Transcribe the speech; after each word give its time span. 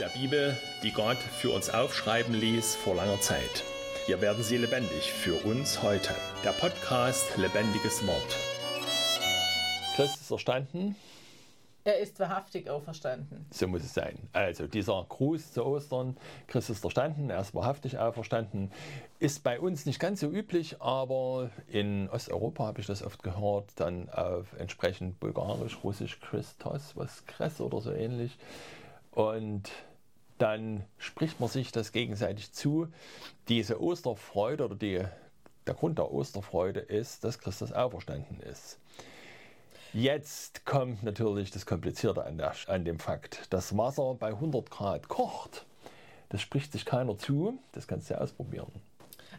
der 0.00 0.08
Bibel, 0.08 0.56
die 0.82 0.92
Gott 0.92 1.18
für 1.18 1.50
uns 1.50 1.68
aufschreiben 1.68 2.32
ließ 2.32 2.74
vor 2.74 2.94
langer 2.94 3.20
Zeit. 3.20 3.62
Hier 4.06 4.22
werden 4.22 4.42
sie 4.42 4.56
lebendig 4.56 5.12
für 5.12 5.34
uns 5.44 5.82
heute. 5.82 6.14
Der 6.42 6.52
Podcast 6.52 7.36
Lebendiges 7.36 8.06
Wort. 8.06 8.36
Christus 9.94 10.22
ist 10.22 10.30
erstanden. 10.30 10.96
Er 11.84 11.98
ist 11.98 12.18
wahrhaftig 12.18 12.70
auferstanden. 12.70 13.44
So 13.50 13.68
muss 13.68 13.82
es 13.82 13.92
sein. 13.92 14.16
Also 14.32 14.66
dieser 14.66 15.04
Gruß 15.06 15.52
zu 15.52 15.66
Ostern, 15.66 16.16
Christus 16.46 16.78
ist 16.78 16.84
erstanden, 16.84 17.28
er 17.28 17.40
ist 17.40 17.54
wahrhaftig 17.54 17.98
auferstanden, 17.98 18.72
ist 19.18 19.42
bei 19.42 19.60
uns 19.60 19.84
nicht 19.84 20.00
ganz 20.00 20.20
so 20.20 20.30
üblich, 20.30 20.80
aber 20.80 21.50
in 21.68 22.08
Osteuropa 22.08 22.64
habe 22.64 22.80
ich 22.80 22.86
das 22.86 23.02
oft 23.02 23.22
gehört, 23.22 23.68
dann 23.76 24.08
auf 24.08 24.46
entsprechend 24.58 25.20
bulgarisch, 25.20 25.76
russisch 25.84 26.18
Christos, 26.20 26.96
was 26.96 27.26
Kress 27.26 27.60
oder 27.60 27.82
so 27.82 27.92
ähnlich. 27.92 28.38
Und 29.10 29.70
dann 30.40 30.84
spricht 30.96 31.38
man 31.38 31.48
sich 31.48 31.70
das 31.70 31.92
gegenseitig 31.92 32.52
zu. 32.52 32.88
Diese 33.48 33.80
Osterfreude 33.80 34.64
oder 34.64 34.74
die, 34.74 35.04
der 35.66 35.74
Grund 35.74 35.98
der 35.98 36.10
Osterfreude 36.10 36.80
ist, 36.80 37.24
dass 37.24 37.38
Christus 37.38 37.72
auferstanden 37.72 38.40
ist. 38.40 38.78
Jetzt 39.92 40.64
kommt 40.64 41.02
natürlich 41.02 41.50
das 41.50 41.66
Komplizierte 41.66 42.24
an, 42.24 42.38
der, 42.38 42.54
an 42.68 42.84
dem 42.84 42.98
Fakt. 42.98 43.46
Das 43.50 43.76
Wasser 43.76 44.14
bei 44.14 44.28
100 44.28 44.70
Grad 44.70 45.08
kocht. 45.08 45.66
Das 46.30 46.40
spricht 46.40 46.72
sich 46.72 46.84
keiner 46.84 47.18
zu. 47.18 47.58
Das 47.72 47.86
kannst 47.86 48.08
du 48.08 48.14
ja 48.14 48.20
ausprobieren. 48.20 48.70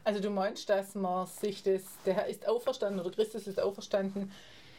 Also 0.03 0.19
du 0.19 0.29
meinst, 0.29 0.69
dass 0.69 0.93
man 0.93 1.25
sich 1.25 1.63
das, 1.63 1.81
der 2.05 2.15
Herr 2.15 2.27
ist 2.27 2.47
auferstanden 2.47 2.99
oder 2.99 3.11
Christus 3.11 3.47
ist 3.47 3.59
auferstanden, 3.59 4.31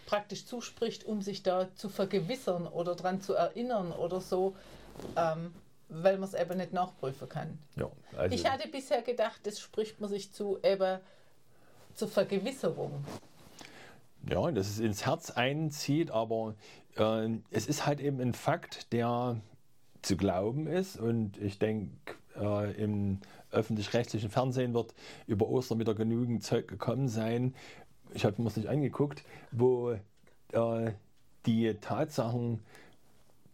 praktisch 0.07 0.47
zuspricht, 0.47 1.05
um 1.05 1.21
sich 1.23 1.43
da 1.43 1.75
zu 1.75 1.89
vergewissern 1.89 2.67
oder 2.67 2.95
daran 2.95 3.21
zu 3.21 3.35
erinnern 3.35 3.93
oder 3.93 4.21
so, 4.21 4.55
ähm, 5.17 5.53
weil 5.95 6.19
man 6.19 6.29
es 6.29 6.35
eben 6.35 6.57
nicht 6.57 6.73
nachprüfen 6.73 7.29
kann. 7.29 7.59
Ja, 7.77 7.91
also 8.17 8.35
ich 8.35 8.45
hatte 8.51 8.69
bisher 8.69 9.03
gedacht, 9.03 9.41
das 9.45 9.61
spricht 9.61 10.01
man 10.01 10.11
sich 10.11 10.33
zu 10.33 10.59
eben 10.63 10.99
zur 11.95 12.09
Vergewisserung 12.09 13.05
ja, 14.29 14.51
dass 14.51 14.69
es 14.69 14.79
ins 14.79 15.07
Herz 15.07 15.31
einzieht, 15.31 16.11
aber 16.11 16.55
äh, 16.97 17.29
es 17.51 17.67
ist 17.67 17.87
halt 17.87 18.01
eben 18.01 18.21
ein 18.21 18.35
Fakt, 18.35 18.93
der 18.93 19.41
zu 20.03 20.17
glauben 20.17 20.67
ist. 20.67 20.99
Und 20.99 21.39
ich 21.39 21.59
denke, 21.59 21.91
äh, 22.37 22.73
im 22.73 23.19
öffentlich-rechtlichen 23.51 24.31
Fernsehen 24.31 24.75
wird 24.75 24.95
über 25.27 25.49
Ostern 25.49 25.79
wieder 25.79 25.95
genügend 25.95 26.43
Zeug 26.43 26.69
gekommen 26.69 27.09
sein. 27.09 27.55
Ich 28.15 28.25
habe 28.25 28.41
mir 28.41 28.45
das 28.45 28.57
nicht 28.57 28.69
angeguckt, 28.69 29.25
wo 29.51 29.93
äh, 30.53 30.93
die 31.47 31.75
Tatsachen 31.75 32.61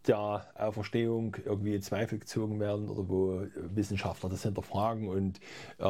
der 0.06 0.46
Auferstehung 0.54 1.36
irgendwie 1.44 1.74
in 1.74 1.82
Zweifel 1.82 2.18
gezogen 2.18 2.60
werden 2.60 2.88
oder 2.88 3.08
wo 3.08 3.46
Wissenschaftler 3.54 4.28
das 4.30 4.42
hinterfragen 4.42 5.08
und 5.08 5.38
äh, 5.78 5.82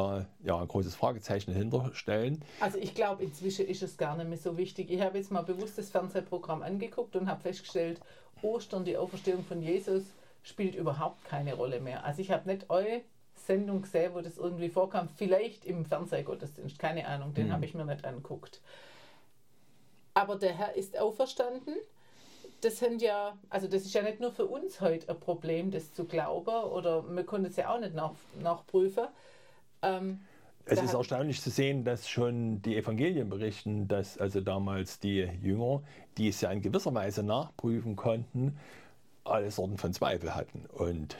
ja, 0.43 0.59
ein 0.59 0.67
großes 0.67 0.95
Fragezeichen 0.95 1.53
hinterstellen. 1.53 2.43
Also 2.59 2.77
ich 2.79 2.95
glaube, 2.95 3.23
inzwischen 3.23 3.65
ist 3.67 3.83
es 3.83 3.97
gar 3.97 4.17
nicht 4.17 4.27
mehr 4.27 4.37
so 4.37 4.57
wichtig. 4.57 4.89
Ich 4.89 5.01
habe 5.01 5.17
jetzt 5.17 5.31
mal 5.31 5.43
bewusst 5.43 5.77
das 5.77 5.89
Fernsehprogramm 5.89 6.63
angeguckt 6.63 7.15
und 7.15 7.29
habe 7.29 7.41
festgestellt, 7.41 8.01
Ostern, 8.41 8.83
die 8.83 8.97
Auferstehung 8.97 9.43
von 9.43 9.61
Jesus, 9.61 10.03
spielt 10.43 10.75
überhaupt 10.75 11.23
keine 11.25 11.53
Rolle 11.53 11.79
mehr. 11.79 12.03
Also 12.03 12.21
ich 12.21 12.31
habe 12.31 12.49
nicht 12.49 12.69
eure 12.69 13.01
Sendung 13.35 13.81
gesehen, 13.81 14.13
wo 14.13 14.21
das 14.21 14.37
irgendwie 14.37 14.69
vorkam. 14.69 15.09
Vielleicht 15.09 15.65
im 15.65 15.85
Fernsehgottesdienst, 15.85 16.79
keine 16.79 17.07
Ahnung, 17.07 17.33
den 17.33 17.47
hm. 17.47 17.53
habe 17.53 17.65
ich 17.65 17.73
mir 17.73 17.85
nicht 17.85 18.05
angeguckt. 18.05 18.61
Aber 20.13 20.35
der 20.35 20.53
Herr 20.53 20.75
ist 20.75 20.97
auferstanden 20.99 21.75
das 22.61 22.79
sind 22.79 23.01
ja, 23.01 23.37
also 23.49 23.67
das 23.67 23.83
ist 23.83 23.93
ja 23.93 24.01
nicht 24.01 24.19
nur 24.19 24.31
für 24.31 24.45
uns 24.45 24.81
heute 24.81 25.09
ein 25.09 25.19
Problem, 25.19 25.71
das 25.71 25.93
zu 25.93 26.05
glauben, 26.05 26.63
oder 26.71 27.03
wir 27.09 27.25
können 27.25 27.45
es 27.45 27.55
ja 27.55 27.73
auch 27.73 27.79
nicht 27.79 27.93
nach, 27.93 28.13
nachprüfen. 28.41 29.05
Ähm, 29.81 30.19
es 30.65 30.81
ist 30.81 30.93
erstaunlich 30.93 31.41
zu 31.41 31.49
sehen, 31.49 31.83
dass 31.83 32.07
schon 32.07 32.61
die 32.61 32.77
Evangelien 32.77 33.29
berichten, 33.29 33.87
dass 33.87 34.17
also 34.17 34.39
damals 34.39 34.99
die 34.99 35.27
Jünger, 35.41 35.81
die 36.17 36.29
es 36.29 36.41
ja 36.41 36.51
in 36.51 36.61
gewisser 36.61 36.93
Weise 36.93 37.23
nachprüfen 37.23 37.95
konnten, 37.95 38.57
alle 39.23 39.49
Sorten 39.49 39.77
von 39.77 39.93
Zweifel 39.93 40.35
hatten 40.35 40.65
und 40.71 41.17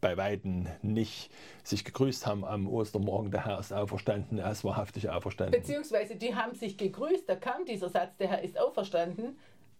bei 0.00 0.16
Weitem 0.16 0.66
nicht 0.82 1.30
sich 1.64 1.84
gegrüßt 1.84 2.26
haben 2.26 2.44
am 2.44 2.68
Ostermorgen, 2.68 3.30
der 3.30 3.46
Herr 3.46 3.58
ist 3.58 3.72
auferstanden, 3.72 4.38
er 4.38 4.52
ist 4.52 4.64
wahrhaftig 4.64 5.10
auferstanden. 5.10 5.60
Beziehungsweise 5.60 6.16
die 6.16 6.34
haben 6.34 6.54
sich 6.54 6.76
gegrüßt, 6.76 7.28
da 7.28 7.36
kam 7.36 7.64
dieser 7.64 7.88
Satz, 7.88 8.16
der 8.18 8.28
Herr 8.28 8.42
ist 8.42 8.58
auferstanden, 8.58 9.36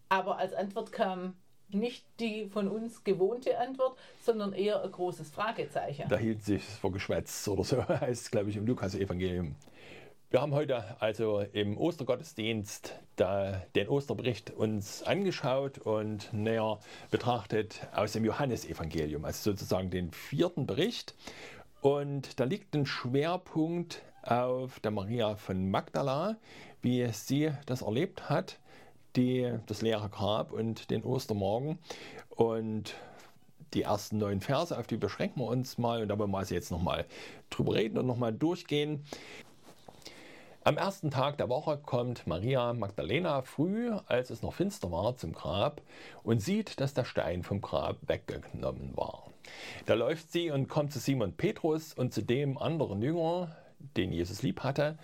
aber 0.09 0.39
als 0.39 0.55
Antwort 0.55 0.93
kam 0.93 1.35
nicht 1.71 2.05
die 2.19 2.47
von 2.47 2.69
uns 2.69 3.05
gewohnte 3.05 3.59
Antwort, 3.59 3.99
sondern 4.25 4.53
eher 4.53 4.83
ein 4.83 4.91
großes 4.91 5.31
Fragezeichen. 5.31 6.09
Da 6.09 6.17
hielt 6.17 6.43
sich 6.43 6.65
vor 6.65 6.93
Geschwätz 6.93 7.47
oder 7.49 7.65
so 7.65 7.87
heißt 7.89 8.23
es, 8.23 8.31
glaube 8.31 8.51
ich, 8.51 8.57
im 8.57 8.67
Lukas-Evangelium. 8.67 9.55
Wir 10.31 10.43
haben 10.43 10.53
heute 10.53 11.01
also 11.01 11.41
im 11.41 11.79
Ostergottesdienst 11.79 12.95
den 13.75 13.89
Osterbericht 13.89 14.51
uns 14.51 15.03
angeschaut 15.03 15.79
und 15.79 16.31
näher 16.35 16.79
betrachtet 17.11 17.87
aus 17.95 18.13
dem 18.13 18.27
Johannesevangelium, 18.27 19.25
also 19.25 19.53
sozusagen 19.53 19.89
den 19.89 20.13
vierten 20.13 20.67
Bericht. 20.67 21.15
Und 21.81 22.39
da 22.41 22.45
liegt 22.45 22.75
ein 22.75 22.85
Schwerpunkt 22.85 24.03
auf 24.23 24.81
der 24.81 24.91
Maria 24.91 25.37
von 25.37 25.71
Magdala, 25.71 26.37
wie 26.83 27.07
sie 27.13 27.51
das 27.65 27.81
erlebt 27.81 28.29
hat 28.29 28.59
die, 29.19 29.53
das 29.67 29.83
leere 29.83 30.09
Grab 30.09 30.53
und 30.53 30.91
den 30.91 31.03
Ostermorgen. 31.03 31.79
Und 32.31 32.95
die 33.75 33.83
ersten 33.83 34.19
neun 34.19 34.41
Verse, 34.41 34.77
auf 34.77 34.87
die 34.87 34.97
beschränken 34.97 35.41
wir 35.41 35.49
uns 35.49 35.77
mal 35.77 36.01
und 36.01 36.09
da 36.09 36.19
wir 36.19 36.39
also 36.39 36.55
jetzt 36.55 36.71
nochmal 36.71 37.05
drüber 37.51 37.75
reden 37.75 37.99
und 37.99 38.07
nochmal 38.07 38.33
durchgehen. 38.33 39.05
Am 40.65 40.77
ersten 40.77 41.11
Tag 41.11 41.39
der 41.39 41.49
Woche 41.49 41.79
kommt 41.79 42.27
Maria 42.27 42.75
Magdalena 42.75 43.43
früh, 43.43 43.91
als 44.07 44.31
es 44.31 44.43
noch 44.43 44.55
finster 44.55 44.91
war, 44.91 45.17
zum 45.17 45.33
Grab 45.33 45.81
und 46.23 46.41
sieht, 46.41 46.81
dass 46.81 46.95
der 46.95 47.05
Stein 47.05 47.43
vom 47.43 47.61
Grab 47.61 47.97
weggenommen 48.07 48.97
war. 48.97 49.31
Da 49.87 49.95
läuft 49.95 50.31
sie 50.31 50.51
und 50.51 50.69
kommt 50.69 50.93
zu 50.93 50.99
Simon 50.99 51.33
Petrus 51.33 51.95
und 51.95 52.13
zu 52.13 52.23
dem 52.23 52.59
anderen 52.59 53.01
Jünger, 53.01 53.57
den 53.97 54.13
Jesus 54.13 54.43
lieb 54.43 54.63
hatte, 54.63 54.99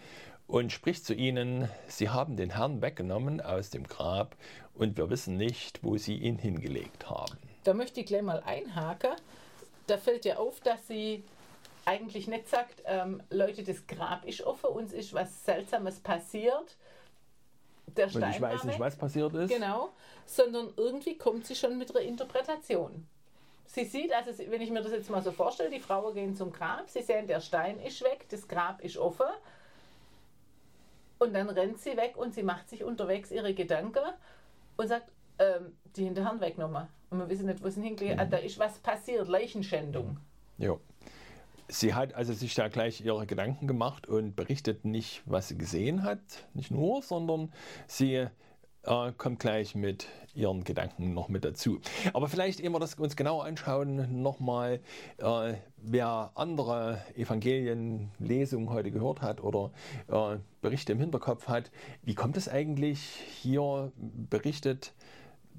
und 0.46 0.72
spricht 0.72 1.04
zu 1.04 1.14
ihnen, 1.14 1.68
sie 1.88 2.10
haben 2.10 2.36
den 2.36 2.50
Herrn 2.50 2.82
weggenommen 2.82 3.40
aus 3.40 3.70
dem 3.70 3.86
Grab 3.86 4.36
und 4.74 4.96
wir 4.96 5.08
wissen 5.10 5.36
nicht, 5.36 5.82
wo 5.82 5.96
sie 5.96 6.16
ihn 6.16 6.38
hingelegt 6.38 7.08
haben. 7.08 7.38
Da 7.64 7.72
möchte 7.72 8.00
ich 8.00 8.06
gleich 8.06 8.22
mal 8.22 8.42
einhaken. 8.44 9.12
Da 9.86 9.96
fällt 9.96 10.24
ja 10.24 10.36
auf, 10.36 10.60
dass 10.60 10.86
sie 10.86 11.24
eigentlich 11.86 12.28
nicht 12.28 12.48
sagt, 12.48 12.82
ähm, 12.86 13.22
Leute, 13.30 13.62
das 13.62 13.86
Grab 13.86 14.24
ist 14.24 14.42
offen, 14.42 14.70
uns 14.70 14.92
ist 14.92 15.12
was 15.12 15.44
Seltsames 15.44 16.00
passiert. 16.00 16.76
Der 17.86 18.06
und 18.06 18.22
ich 18.22 18.40
weiß 18.40 18.64
nicht, 18.64 18.80
was 18.80 18.96
passiert 18.96 19.34
ist. 19.34 19.50
Genau, 19.50 19.90
sondern 20.26 20.72
irgendwie 20.76 21.16
kommt 21.16 21.46
sie 21.46 21.54
schon 21.54 21.78
mit 21.78 21.94
einer 21.94 22.04
Interpretation. 22.04 23.06
Sie 23.66 23.84
sieht, 23.84 24.12
also 24.12 24.30
wenn 24.50 24.60
ich 24.60 24.70
mir 24.70 24.82
das 24.82 24.92
jetzt 24.92 25.10
mal 25.10 25.22
so 25.22 25.32
vorstelle, 25.32 25.70
die 25.70 25.80
Frauen 25.80 26.14
gehen 26.14 26.36
zum 26.36 26.52
Grab, 26.52 26.88
sie 26.88 27.02
sehen, 27.02 27.26
der 27.26 27.40
Stein 27.40 27.80
ist 27.80 28.02
weg, 28.02 28.26
das 28.30 28.46
Grab 28.48 28.82
ist 28.82 28.96
offen 28.96 29.26
und 31.24 31.34
dann 31.34 31.48
rennt 31.48 31.78
sie 31.78 31.96
weg 31.96 32.16
und 32.16 32.34
sie 32.34 32.42
macht 32.42 32.68
sich 32.68 32.84
unterwegs 32.84 33.30
ihre 33.30 33.54
Gedanken 33.54 34.04
und 34.76 34.88
sagt, 34.88 35.10
ähm, 35.38 35.72
die 35.96 36.04
Hinterhand 36.04 36.40
weggenommen. 36.40 36.86
Und 37.10 37.18
wir 37.18 37.28
wissen 37.28 37.46
nicht, 37.46 37.62
wo 37.62 37.68
sie 37.68 37.82
hingelegt 37.82 38.20
mhm. 38.20 38.30
Da 38.30 38.36
ist 38.36 38.58
was 38.58 38.78
passiert, 38.78 39.28
Leichenschändung. 39.28 40.18
Ja. 40.58 40.76
Sie 41.66 41.94
hat 41.94 42.14
also 42.14 42.34
sich 42.34 42.54
da 42.54 42.68
gleich 42.68 43.00
ihre 43.00 43.26
Gedanken 43.26 43.66
gemacht 43.66 44.06
und 44.06 44.36
berichtet 44.36 44.84
nicht, 44.84 45.22
was 45.24 45.48
sie 45.48 45.56
gesehen 45.56 46.02
hat, 46.02 46.20
nicht 46.52 46.70
nur, 46.70 47.02
sondern 47.02 47.52
sie 47.86 48.26
äh, 48.86 49.12
kommt 49.16 49.40
gleich 49.40 49.74
mit 49.74 50.06
ihren 50.34 50.64
Gedanken 50.64 51.14
noch 51.14 51.28
mit 51.28 51.44
dazu. 51.44 51.80
Aber 52.12 52.28
vielleicht, 52.28 52.60
ehe 52.60 52.70
wir 52.70 52.80
das 52.80 52.94
uns 52.94 53.16
genauer 53.16 53.44
anschauen, 53.44 54.22
nochmal, 54.22 54.80
äh, 55.18 55.54
wer 55.76 56.32
andere 56.34 57.00
Evangelienlesungen 57.16 58.70
heute 58.70 58.90
gehört 58.90 59.22
hat 59.22 59.42
oder 59.42 59.70
äh, 60.08 60.38
Berichte 60.60 60.92
im 60.92 60.98
Hinterkopf 60.98 61.48
hat, 61.48 61.70
wie 62.02 62.14
kommt 62.14 62.36
es 62.36 62.48
eigentlich 62.48 63.00
hier 63.00 63.92
berichtet 63.96 64.92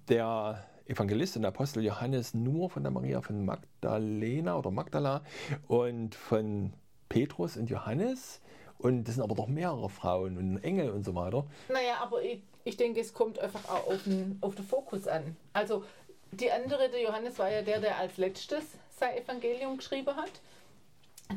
der 0.09 0.63
Evangelist 0.87 1.37
und 1.37 1.45
Apostel 1.45 1.83
Johannes 1.83 2.33
nur 2.33 2.69
von 2.69 2.83
der 2.83 2.91
Maria 2.91 3.21
von 3.21 3.45
Magdalena 3.45 4.57
oder 4.57 4.71
Magdala 4.71 5.23
und 5.67 6.15
von 6.15 6.73
Petrus 7.09 7.57
und 7.57 7.69
Johannes? 7.69 8.41
Und 8.77 9.07
das 9.07 9.15
sind 9.15 9.23
aber 9.23 9.35
doch 9.35 9.47
mehrere 9.47 9.89
Frauen 9.89 10.37
und 10.37 10.57
Engel 10.57 10.91
und 10.91 11.05
so 11.05 11.15
weiter. 11.15 11.45
Naja, 11.69 11.95
aber 12.01 12.21
ich, 12.21 12.41
ich 12.65 12.77
denke, 12.77 12.99
es 12.99 13.13
kommt 13.13 13.39
einfach 13.39 13.63
auch 13.69 13.87
auf 13.87 14.03
den, 14.03 14.37
auf 14.41 14.55
den 14.55 14.65
Fokus 14.65 15.07
an. 15.07 15.37
Also 15.53 15.85
die 16.31 16.51
andere, 16.51 16.89
der 16.89 17.01
Johannes 17.01 17.39
war 17.39 17.49
ja 17.49 17.61
der, 17.61 17.79
der 17.79 17.97
als 17.97 18.17
letztes 18.17 18.63
sein 18.99 19.15
Evangelium 19.17 19.77
geschrieben 19.77 20.15
hat. 20.15 20.31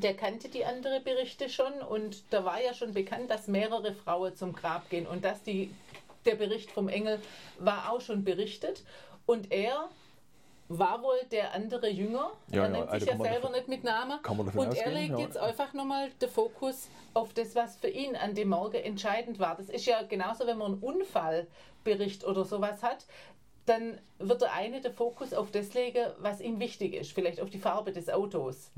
Der 0.02 0.14
kannte 0.14 0.48
die 0.48 0.64
anderen 0.64 1.04
Berichte 1.04 1.48
schon 1.48 1.72
und 1.80 2.22
da 2.30 2.44
war 2.44 2.60
ja 2.60 2.74
schon 2.74 2.94
bekannt, 2.94 3.30
dass 3.30 3.46
mehrere 3.46 3.94
Frauen 3.94 4.34
zum 4.36 4.52
Grab 4.54 4.90
gehen 4.90 5.06
und 5.06 5.24
dass 5.24 5.42
die, 5.42 5.70
der 6.24 6.34
Bericht 6.34 6.70
vom 6.70 6.88
Engel 6.88 7.20
war 7.58 7.92
auch 7.92 8.00
schon 8.00 8.24
berichtet. 8.24 8.82
Und 9.26 9.52
er 9.52 9.88
war 10.68 11.02
wohl 11.02 11.18
der 11.30 11.54
andere 11.54 11.88
Jünger. 11.88 12.30
Ja, 12.50 12.62
er 12.62 12.62
ja, 12.64 12.68
nennt 12.68 12.88
also 12.88 12.98
sich 12.98 13.06
ja 13.06 13.12
kann 13.12 13.18
man 13.18 13.32
selber 13.32 13.50
nicht 13.50 13.68
mit 13.68 13.84
Namen. 13.84 14.22
kann 14.22 14.36
man 14.36 14.46
davon 14.46 14.60
Und 14.60 14.74
er 14.74 14.86
ausgehen, 14.86 14.94
legt 14.94 15.10
ja. 15.10 15.18
jetzt 15.18 15.38
einfach 15.38 15.72
nochmal 15.72 16.10
den 16.20 16.28
Fokus 16.28 16.88
auf 17.14 17.32
das, 17.32 17.54
was 17.54 17.76
für 17.76 17.88
ihn 17.88 18.16
an 18.16 18.34
dem 18.34 18.50
Morgen 18.50 18.76
entscheidend 18.76 19.38
war. 19.38 19.56
Das 19.56 19.70
ist 19.70 19.86
ja 19.86 20.02
genauso, 20.02 20.46
wenn 20.46 20.58
man 20.58 20.72
einen 20.72 20.82
Unfallbericht 20.82 22.24
oder 22.24 22.44
sowas 22.44 22.82
hat. 22.82 23.06
Dann 23.66 23.98
wird 24.18 24.42
der 24.42 24.54
eine 24.54 24.80
den 24.80 24.92
Fokus 24.92 25.34
auf 25.34 25.50
das 25.50 25.74
legen, 25.74 26.06
was 26.18 26.40
ihm 26.40 26.58
wichtig 26.58 26.94
ist, 26.94 27.12
vielleicht 27.12 27.40
auf 27.40 27.50
die 27.50 27.58
Farbe 27.58 27.92
des 27.92 28.08
Autos. 28.08 28.70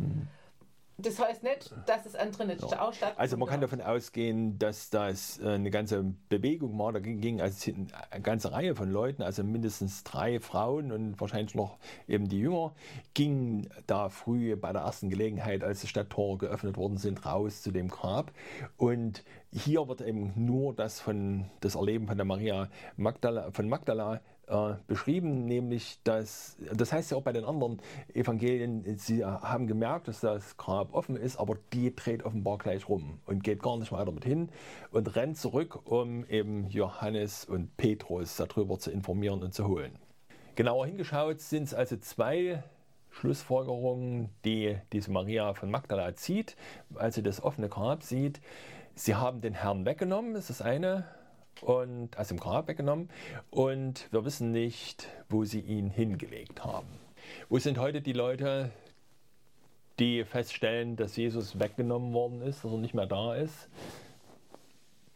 Das 1.02 1.18
heißt 1.18 1.42
nicht, 1.42 1.72
dass 1.86 2.04
das 2.04 2.14
andere 2.14 2.46
nicht 2.46 2.62
auch 2.64 2.92
stattfindet. 2.92 3.18
Also 3.18 3.36
man 3.36 3.48
kann 3.48 3.60
davon 3.60 3.80
ausgehen, 3.80 4.58
dass 4.58 4.90
das 4.90 5.40
äh, 5.40 5.50
eine 5.50 5.70
ganze 5.70 6.02
Bewegung 6.28 6.78
war. 6.78 6.92
Da 6.92 7.00
ging, 7.00 7.20
ging 7.20 7.40
also 7.40 7.72
eine 8.10 8.22
ganze 8.22 8.52
Reihe 8.52 8.74
von 8.74 8.90
Leuten, 8.90 9.22
also 9.22 9.42
mindestens 9.44 10.04
drei 10.04 10.40
Frauen 10.40 10.92
und 10.92 11.20
wahrscheinlich 11.20 11.54
noch 11.54 11.78
eben 12.08 12.28
die 12.28 12.38
Jünger, 12.38 12.74
gingen 13.14 13.68
da 13.86 14.08
früh 14.08 14.56
bei 14.56 14.72
der 14.72 14.82
ersten 14.82 15.10
Gelegenheit, 15.10 15.64
als 15.64 15.80
die 15.80 15.86
Stadttore 15.86 16.38
geöffnet 16.38 16.76
worden 16.76 16.96
sind, 16.96 17.24
raus 17.24 17.62
zu 17.62 17.70
dem 17.70 17.88
Grab. 17.88 18.32
Und 18.76 19.24
hier 19.52 19.88
wird 19.88 20.00
eben 20.00 20.32
nur 20.36 20.74
das 20.74 21.00
von 21.00 21.46
das 21.60 21.74
Erleben 21.74 22.06
von 22.06 22.16
der 22.16 22.26
Maria 22.26 22.68
Magdala, 22.96 23.50
von 23.52 23.68
Magdala 23.68 24.20
äh, 24.50 24.74
beschrieben, 24.86 25.46
nämlich 25.46 26.00
dass, 26.02 26.56
das 26.72 26.92
heißt 26.92 27.12
ja 27.12 27.16
auch 27.16 27.22
bei 27.22 27.32
den 27.32 27.44
anderen 27.44 27.80
Evangelien, 28.12 28.98
sie 28.98 29.24
haben 29.24 29.66
gemerkt, 29.66 30.08
dass 30.08 30.20
das 30.20 30.56
Grab 30.56 30.92
offen 30.92 31.16
ist, 31.16 31.38
aber 31.38 31.56
die 31.72 31.94
dreht 31.94 32.24
offenbar 32.24 32.58
gleich 32.58 32.88
rum 32.88 33.20
und 33.26 33.44
geht 33.44 33.62
gar 33.62 33.78
nicht 33.78 33.92
weiter 33.92 34.12
mit 34.12 34.24
hin 34.24 34.50
und 34.90 35.14
rennt 35.14 35.38
zurück, 35.38 35.78
um 35.84 36.24
eben 36.26 36.68
Johannes 36.68 37.44
und 37.44 37.76
Petrus 37.76 38.36
darüber 38.36 38.78
zu 38.78 38.90
informieren 38.90 39.42
und 39.42 39.54
zu 39.54 39.68
holen. 39.68 39.92
Genauer 40.56 40.86
hingeschaut 40.86 41.40
sind 41.40 41.64
es 41.64 41.74
also 41.74 41.96
zwei 41.96 42.62
Schlussfolgerungen, 43.10 44.30
die 44.44 44.76
diese 44.92 45.10
Maria 45.10 45.54
von 45.54 45.70
Magdala 45.70 46.14
zieht, 46.14 46.56
als 46.94 47.14
sie 47.14 47.22
das 47.22 47.42
offene 47.42 47.68
Grab 47.68 48.02
sieht. 48.02 48.40
Sie 48.94 49.14
haben 49.14 49.40
den 49.40 49.54
Herrn 49.54 49.86
weggenommen, 49.86 50.34
ist 50.34 50.50
das 50.50 50.60
eine, 50.60 51.06
und 51.62 52.18
aus 52.18 52.28
dem 52.28 52.38
Grab 52.38 52.68
weggenommen 52.68 53.10
und 53.50 54.10
wir 54.12 54.24
wissen 54.24 54.50
nicht, 54.50 55.08
wo 55.28 55.44
sie 55.44 55.60
ihn 55.60 55.90
hingelegt 55.90 56.64
haben. 56.64 56.88
Wo 57.48 57.58
sind 57.58 57.78
heute 57.78 58.00
die 58.00 58.12
Leute, 58.12 58.70
die 59.98 60.24
feststellen, 60.24 60.96
dass 60.96 61.16
Jesus 61.16 61.58
weggenommen 61.58 62.12
worden 62.12 62.42
ist, 62.42 62.64
dass 62.64 62.72
er 62.72 62.78
nicht 62.78 62.94
mehr 62.94 63.06
da 63.06 63.34
ist? 63.34 63.68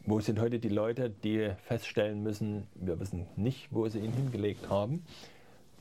Wo 0.07 0.21
sind 0.21 0.39
heute 0.39 0.59
die 0.59 0.69
Leute, 0.69 1.09
die 1.09 1.51
feststellen 1.67 2.23
müssen, 2.23 2.67
wir 2.75 3.01
wissen 3.01 3.27
nicht, 3.37 3.69
wo 3.71 3.89
sie 3.89 4.01
ihn 4.01 4.13
hingelegt 4.13 4.69
haben? 4.69 5.05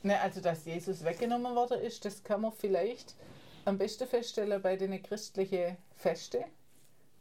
Ne, 0.01 0.19
also, 0.21 0.39
dass 0.39 0.65
Jesus 0.65 1.04
weggenommen 1.04 1.56
worden 1.56 1.80
ist, 1.81 2.06
das 2.06 2.24
kann 2.24 2.42
man 2.42 2.54
vielleicht 2.54 3.15
am 3.65 3.77
besten 3.77 4.07
feststellen 4.07 4.62
bei 4.62 4.77
den 4.77 5.01
christlichen 5.01 5.77
Feste. 5.95 6.45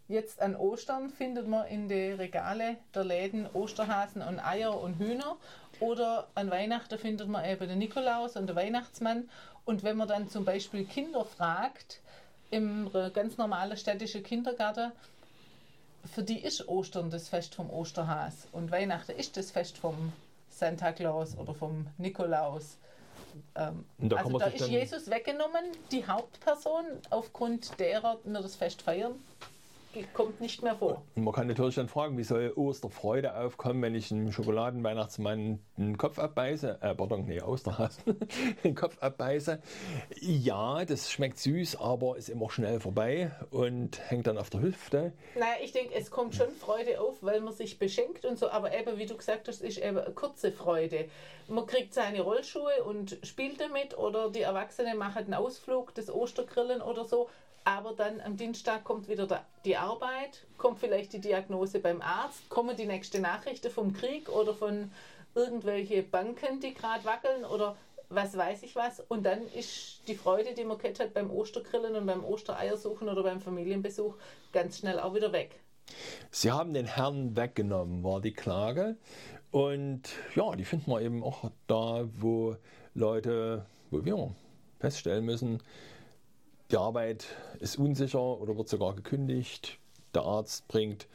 Jetzt 0.08 0.42
an 0.42 0.56
Ostern 0.56 1.10
findet 1.10 1.48
man 1.48 1.66
in 1.66 1.88
den 1.88 2.16
Regale 2.16 2.76
der 2.94 3.04
Läden 3.04 3.46
Osterhasen 3.52 4.22
und 4.22 4.40
Eier 4.40 4.78
und 4.78 4.98
Hühner. 4.98 5.36
Oder 5.80 6.28
an 6.34 6.50
Weihnachten 6.50 6.98
findet 6.98 7.28
man 7.28 7.44
eben 7.44 7.68
den 7.68 7.78
Nikolaus 7.78 8.36
und 8.36 8.46
den 8.46 8.56
Weihnachtsmann. 8.56 9.28
Und 9.64 9.84
wenn 9.84 9.96
man 9.96 10.08
dann 10.08 10.28
zum 10.28 10.44
Beispiel 10.44 10.84
Kinder 10.84 11.24
fragt, 11.24 12.00
im 12.50 12.90
ganz 13.14 13.38
normalen 13.38 13.76
städtischen 13.76 14.22
Kindergarten, 14.22 14.92
für 16.04 16.22
die 16.22 16.38
ist 16.38 16.68
Ostern 16.68 17.10
das 17.10 17.28
Fest 17.28 17.54
vom 17.54 17.70
Osterhas 17.70 18.48
und 18.52 18.70
Weihnachten 18.70 19.12
ist 19.12 19.36
das 19.36 19.50
Fest 19.50 19.78
vom 19.78 20.12
Santa 20.50 20.92
Claus 20.92 21.36
oder 21.38 21.54
vom 21.54 21.86
Nikolaus. 21.96 22.76
Ähm, 23.54 23.86
da 23.98 24.16
also 24.16 24.38
da 24.38 24.46
ist 24.46 24.68
Jesus 24.68 25.08
weggenommen, 25.08 25.64
die 25.90 26.06
Hauptperson, 26.06 26.84
aufgrund 27.10 27.78
derer 27.80 28.18
wir 28.24 28.40
das 28.42 28.56
Fest 28.56 28.82
feiern, 28.82 29.14
kommt 30.14 30.40
nicht 30.40 30.62
mehr 30.62 30.76
vor. 30.76 31.02
Und 31.14 31.24
man 31.24 31.34
kann 31.34 31.46
natürlich 31.46 31.74
dann 31.74 31.88
fragen, 31.88 32.16
wie 32.18 32.24
soll 32.24 32.52
Osterfreude 32.54 33.36
aufkommen, 33.36 33.82
wenn 33.82 33.94
ich 33.94 34.10
einem 34.10 34.32
Schokoladenweihnachtsmann 34.32 35.60
den 35.76 35.98
Kopf 35.98 36.18
abbeiße, 36.18 36.78
äh, 36.80 36.94
pardon, 36.94 37.24
nee, 37.24 37.40
Osterhasen, 37.40 38.16
den 38.64 38.74
Kopf 38.74 38.96
abbeiße. 39.00 39.60
Ja, 40.20 40.84
das 40.84 41.10
schmeckt 41.10 41.38
süß, 41.38 41.76
aber 41.76 42.16
ist 42.16 42.28
immer 42.28 42.50
schnell 42.50 42.80
vorbei 42.80 43.32
und 43.50 44.00
hängt 44.10 44.26
dann 44.26 44.38
auf 44.38 44.50
der 44.50 44.60
Hüfte. 44.60 45.12
Naja, 45.34 45.54
ich 45.62 45.72
denke, 45.72 45.94
es 45.94 46.10
kommt 46.10 46.34
schon 46.34 46.50
Freude 46.50 47.00
auf, 47.00 47.22
weil 47.22 47.40
man 47.40 47.52
sich 47.52 47.78
beschenkt 47.78 48.24
und 48.24 48.38
so, 48.38 48.50
aber 48.50 48.76
eben, 48.76 48.98
wie 48.98 49.06
du 49.06 49.16
gesagt 49.16 49.48
hast, 49.48 49.62
ist 49.62 49.78
eben 49.78 49.98
eine 49.98 50.12
kurze 50.12 50.52
Freude. 50.52 51.06
Man 51.48 51.66
kriegt 51.66 51.92
seine 51.92 52.20
Rollschuhe 52.22 52.84
und 52.84 53.18
spielt 53.24 53.60
damit 53.60 53.98
oder 53.98 54.30
die 54.30 54.42
Erwachsenen 54.42 54.96
machen 54.96 55.24
einen 55.24 55.34
Ausflug, 55.34 55.94
das 55.94 56.10
Ostergrillen 56.10 56.80
oder 56.80 57.04
so. 57.04 57.28
Aber 57.64 57.92
dann 57.92 58.20
am 58.20 58.36
Dienstag 58.36 58.84
kommt 58.84 59.08
wieder 59.08 59.26
der, 59.26 59.44
die 59.64 59.76
Arbeit, 59.76 60.46
kommt 60.58 60.80
vielleicht 60.80 61.12
die 61.12 61.20
Diagnose 61.20 61.78
beim 61.78 62.02
Arzt, 62.02 62.48
kommen 62.48 62.76
die 62.76 62.86
nächste 62.86 63.20
Nachrichten 63.20 63.70
vom 63.70 63.92
Krieg 63.92 64.28
oder 64.28 64.54
von 64.54 64.90
irgendwelche 65.34 66.02
Banken, 66.02 66.60
die 66.60 66.74
gerade 66.74 67.04
wackeln 67.04 67.44
oder 67.44 67.76
was 68.08 68.36
weiß 68.36 68.62
ich 68.64 68.76
was. 68.76 69.00
Und 69.00 69.24
dann 69.24 69.46
ist 69.54 70.00
die 70.06 70.14
Freude, 70.14 70.54
die 70.54 70.64
man 70.64 70.78
gehabt 70.78 71.00
hat 71.00 71.14
beim 71.14 71.30
Ostergrillen 71.30 71.96
und 71.96 72.06
beim 72.06 72.24
Ostereiersuchen 72.24 73.08
oder 73.08 73.22
beim 73.22 73.40
Familienbesuch, 73.40 74.14
ganz 74.52 74.78
schnell 74.78 74.98
auch 74.98 75.14
wieder 75.14 75.32
weg. 75.32 75.60
Sie 76.30 76.50
haben 76.50 76.74
den 76.74 76.86
Herrn 76.86 77.36
weggenommen, 77.36 78.02
war 78.02 78.20
die 78.20 78.32
Klage. 78.32 78.96
Und 79.50 80.02
ja, 80.34 80.54
die 80.56 80.64
finden 80.64 80.90
wir 80.90 81.00
eben 81.00 81.22
auch 81.22 81.50
da, 81.66 82.08
wo 82.18 82.56
Leute, 82.94 83.66
wo 83.90 84.04
wir 84.04 84.34
feststellen 84.78 85.24
müssen, 85.24 85.62
die 86.72 86.78
Arbeit 86.78 87.26
ist 87.60 87.78
unsicher 87.78 88.40
oder 88.40 88.56
wird 88.56 88.68
sogar 88.68 88.94
gekündigt. 88.94 89.78
Der 90.14 90.22
Arzt 90.22 90.66
bringt 90.68 91.06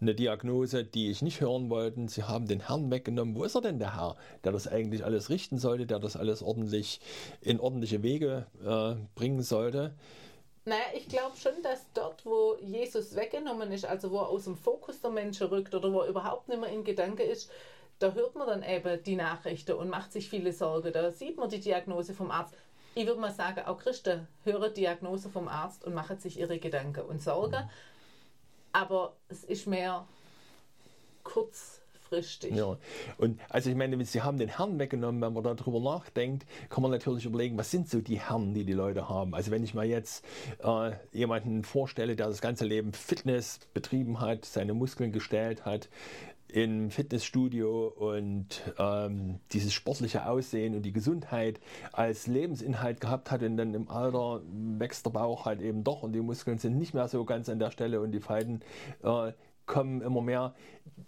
eine 0.00 0.14
Diagnose, 0.14 0.84
die 0.84 1.08
ich 1.08 1.22
nicht 1.22 1.40
hören 1.40 1.70
wollte. 1.70 2.08
Sie 2.08 2.24
haben 2.24 2.48
den 2.48 2.66
Herrn 2.66 2.90
weggenommen. 2.90 3.36
Wo 3.36 3.44
ist 3.44 3.54
er 3.54 3.60
denn, 3.60 3.78
der 3.78 3.96
Herr, 3.96 4.16
der 4.42 4.50
das 4.50 4.66
eigentlich 4.66 5.04
alles 5.04 5.30
richten 5.30 5.58
sollte, 5.58 5.86
der 5.86 6.00
das 6.00 6.16
alles 6.16 6.42
ordentlich 6.42 7.00
in 7.40 7.60
ordentliche 7.60 8.02
Wege 8.02 8.46
äh, 8.64 8.96
bringen 9.14 9.42
sollte? 9.42 9.94
Naja, 10.64 10.82
ich 10.94 11.08
glaube 11.08 11.36
schon, 11.36 11.62
dass 11.62 11.86
dort, 11.94 12.26
wo 12.26 12.56
Jesus 12.60 13.14
weggenommen 13.14 13.70
ist, 13.70 13.86
also 13.86 14.10
wo 14.10 14.18
er 14.18 14.28
aus 14.28 14.44
dem 14.44 14.56
Fokus 14.56 15.00
der 15.00 15.10
Menschen 15.10 15.46
rückt 15.46 15.74
oder 15.74 15.92
wo 15.92 16.00
er 16.00 16.08
überhaupt 16.08 16.48
nicht 16.48 16.60
mehr 16.60 16.70
in 16.70 16.82
Gedanke 16.82 17.22
ist, 17.22 17.50
da 18.00 18.12
hört 18.12 18.34
man 18.34 18.48
dann 18.48 18.62
eben 18.62 19.02
die 19.04 19.14
Nachrichten 19.14 19.72
und 19.72 19.88
macht 19.88 20.12
sich 20.12 20.28
viele 20.28 20.52
Sorgen. 20.52 20.92
Da 20.92 21.12
sieht 21.12 21.36
man 21.36 21.48
die 21.48 21.60
Diagnose 21.60 22.14
vom 22.14 22.30
Arzt. 22.30 22.54
Ich 22.96 23.06
würde 23.06 23.20
mal 23.20 23.32
sagen, 23.32 23.60
auch 23.66 23.78
Christen 23.78 24.28
hören 24.44 24.72
Diagnose 24.72 25.28
vom 25.28 25.48
Arzt 25.48 25.84
und 25.84 25.94
machen 25.94 26.18
sich 26.18 26.38
ihre 26.38 26.58
Gedanken 26.58 27.00
und 27.00 27.22
Sorgen. 27.22 27.68
Aber 28.72 29.14
es 29.28 29.42
ist 29.42 29.66
mehr 29.66 30.06
kurzfristig. 31.24 32.54
Ja, 32.54 32.76
und 33.18 33.40
also 33.48 33.70
ich 33.70 33.76
meine, 33.76 34.04
Sie 34.04 34.22
haben 34.22 34.38
den 34.38 34.48
Herrn 34.48 34.78
weggenommen, 34.78 35.20
wenn 35.20 35.32
man 35.32 35.56
darüber 35.56 35.80
nachdenkt, 35.80 36.46
kann 36.70 36.82
man 36.82 36.92
natürlich 36.92 37.24
überlegen, 37.24 37.58
was 37.58 37.70
sind 37.72 37.88
so 37.88 38.00
die 38.00 38.20
Herren, 38.20 38.54
die 38.54 38.64
die 38.64 38.72
Leute 38.72 39.08
haben. 39.08 39.34
Also 39.34 39.50
wenn 39.50 39.64
ich 39.64 39.74
mal 39.74 39.86
jetzt 39.86 40.24
äh, 40.62 40.92
jemanden 41.12 41.64
vorstelle, 41.64 42.14
der 42.14 42.28
das 42.28 42.40
ganze 42.40 42.64
Leben 42.64 42.92
Fitness 42.92 43.58
betrieben 43.74 44.20
hat, 44.20 44.44
seine 44.44 44.74
Muskeln 44.74 45.10
gestellt 45.10 45.64
hat, 45.64 45.88
im 46.54 46.92
Fitnessstudio 46.92 47.88
und 47.88 48.62
ähm, 48.78 49.40
dieses 49.50 49.72
sportliche 49.72 50.28
Aussehen 50.28 50.76
und 50.76 50.82
die 50.82 50.92
Gesundheit 50.92 51.58
als 51.92 52.28
Lebensinhalt 52.28 53.00
gehabt 53.00 53.32
hat 53.32 53.42
und 53.42 53.56
dann 53.56 53.74
im 53.74 53.90
Alter 53.90 54.40
wächst 54.78 55.04
der 55.04 55.10
Bauch 55.10 55.46
halt 55.46 55.60
eben 55.60 55.82
doch 55.82 56.04
und 56.04 56.12
die 56.12 56.20
Muskeln 56.20 56.58
sind 56.58 56.78
nicht 56.78 56.94
mehr 56.94 57.08
so 57.08 57.24
ganz 57.24 57.48
an 57.48 57.58
der 57.58 57.72
Stelle 57.72 58.00
und 58.00 58.12
die 58.12 58.20
Falten 58.20 58.60
äh, 59.02 59.32
kommen 59.66 60.00
immer 60.00 60.20
mehr, 60.20 60.54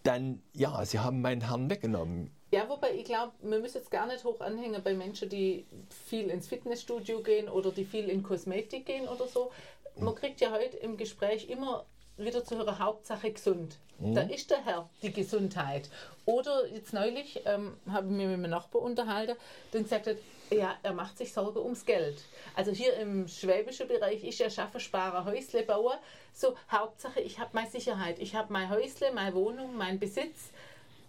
dann 0.02 0.42
ja, 0.52 0.84
sie 0.84 0.98
haben 0.98 1.20
meinen 1.20 1.42
Herrn 1.42 1.70
weggenommen. 1.70 2.32
Ja, 2.50 2.68
wobei 2.68 2.94
ich 2.94 3.04
glaube, 3.04 3.30
wir 3.40 3.60
müssen 3.60 3.76
jetzt 3.76 3.92
gar 3.92 4.08
nicht 4.08 4.24
hoch 4.24 4.40
anhängen 4.40 4.82
bei 4.82 4.94
Menschen, 4.94 5.28
die 5.28 5.64
viel 6.06 6.28
ins 6.28 6.48
Fitnessstudio 6.48 7.20
gehen 7.20 7.48
oder 7.48 7.70
die 7.70 7.84
viel 7.84 8.08
in 8.08 8.24
Kosmetik 8.24 8.84
gehen 8.86 9.06
oder 9.06 9.28
so. 9.28 9.52
Man 9.96 10.16
kriegt 10.16 10.40
ja 10.40 10.50
heute 10.50 10.76
im 10.78 10.96
Gespräch 10.96 11.48
immer 11.48 11.86
wieder 12.16 12.44
zu 12.44 12.56
hören, 12.56 12.78
Hauptsache 12.78 13.30
gesund. 13.32 13.78
Da 13.98 14.20
ist 14.22 14.50
der 14.50 14.62
Herr 14.62 14.90
die 15.02 15.12
Gesundheit. 15.12 15.88
Oder 16.26 16.66
jetzt 16.66 16.92
neulich 16.92 17.40
ähm, 17.46 17.78
habe 17.90 18.08
ich 18.08 18.12
mich 18.12 18.26
mit 18.26 18.40
meinem 18.40 18.50
Nachbar 18.50 18.82
unterhalten, 18.82 19.36
der 19.72 19.82
gesagt 19.82 20.06
hat, 20.06 20.16
ja, 20.50 20.76
er 20.82 20.92
macht 20.92 21.16
sich 21.16 21.32
Sorge 21.32 21.62
ums 21.62 21.86
Geld. 21.86 22.22
Also 22.54 22.72
hier 22.72 22.94
im 22.98 23.26
schwäbischen 23.26 23.88
Bereich 23.88 24.22
ist 24.22 24.38
ja 24.38 24.50
Schaffe, 24.50 24.80
Sparen, 24.80 25.24
Häusle 25.24 25.62
bauen. 25.62 25.96
So, 26.34 26.54
Hauptsache, 26.70 27.20
ich 27.20 27.38
habe 27.38 27.50
meine 27.54 27.70
Sicherheit. 27.70 28.18
Ich 28.18 28.34
habe 28.34 28.52
mein 28.52 28.68
Häusle, 28.68 29.12
meine 29.12 29.34
Wohnung, 29.34 29.76
meinen 29.76 29.98
Besitz. 29.98 30.50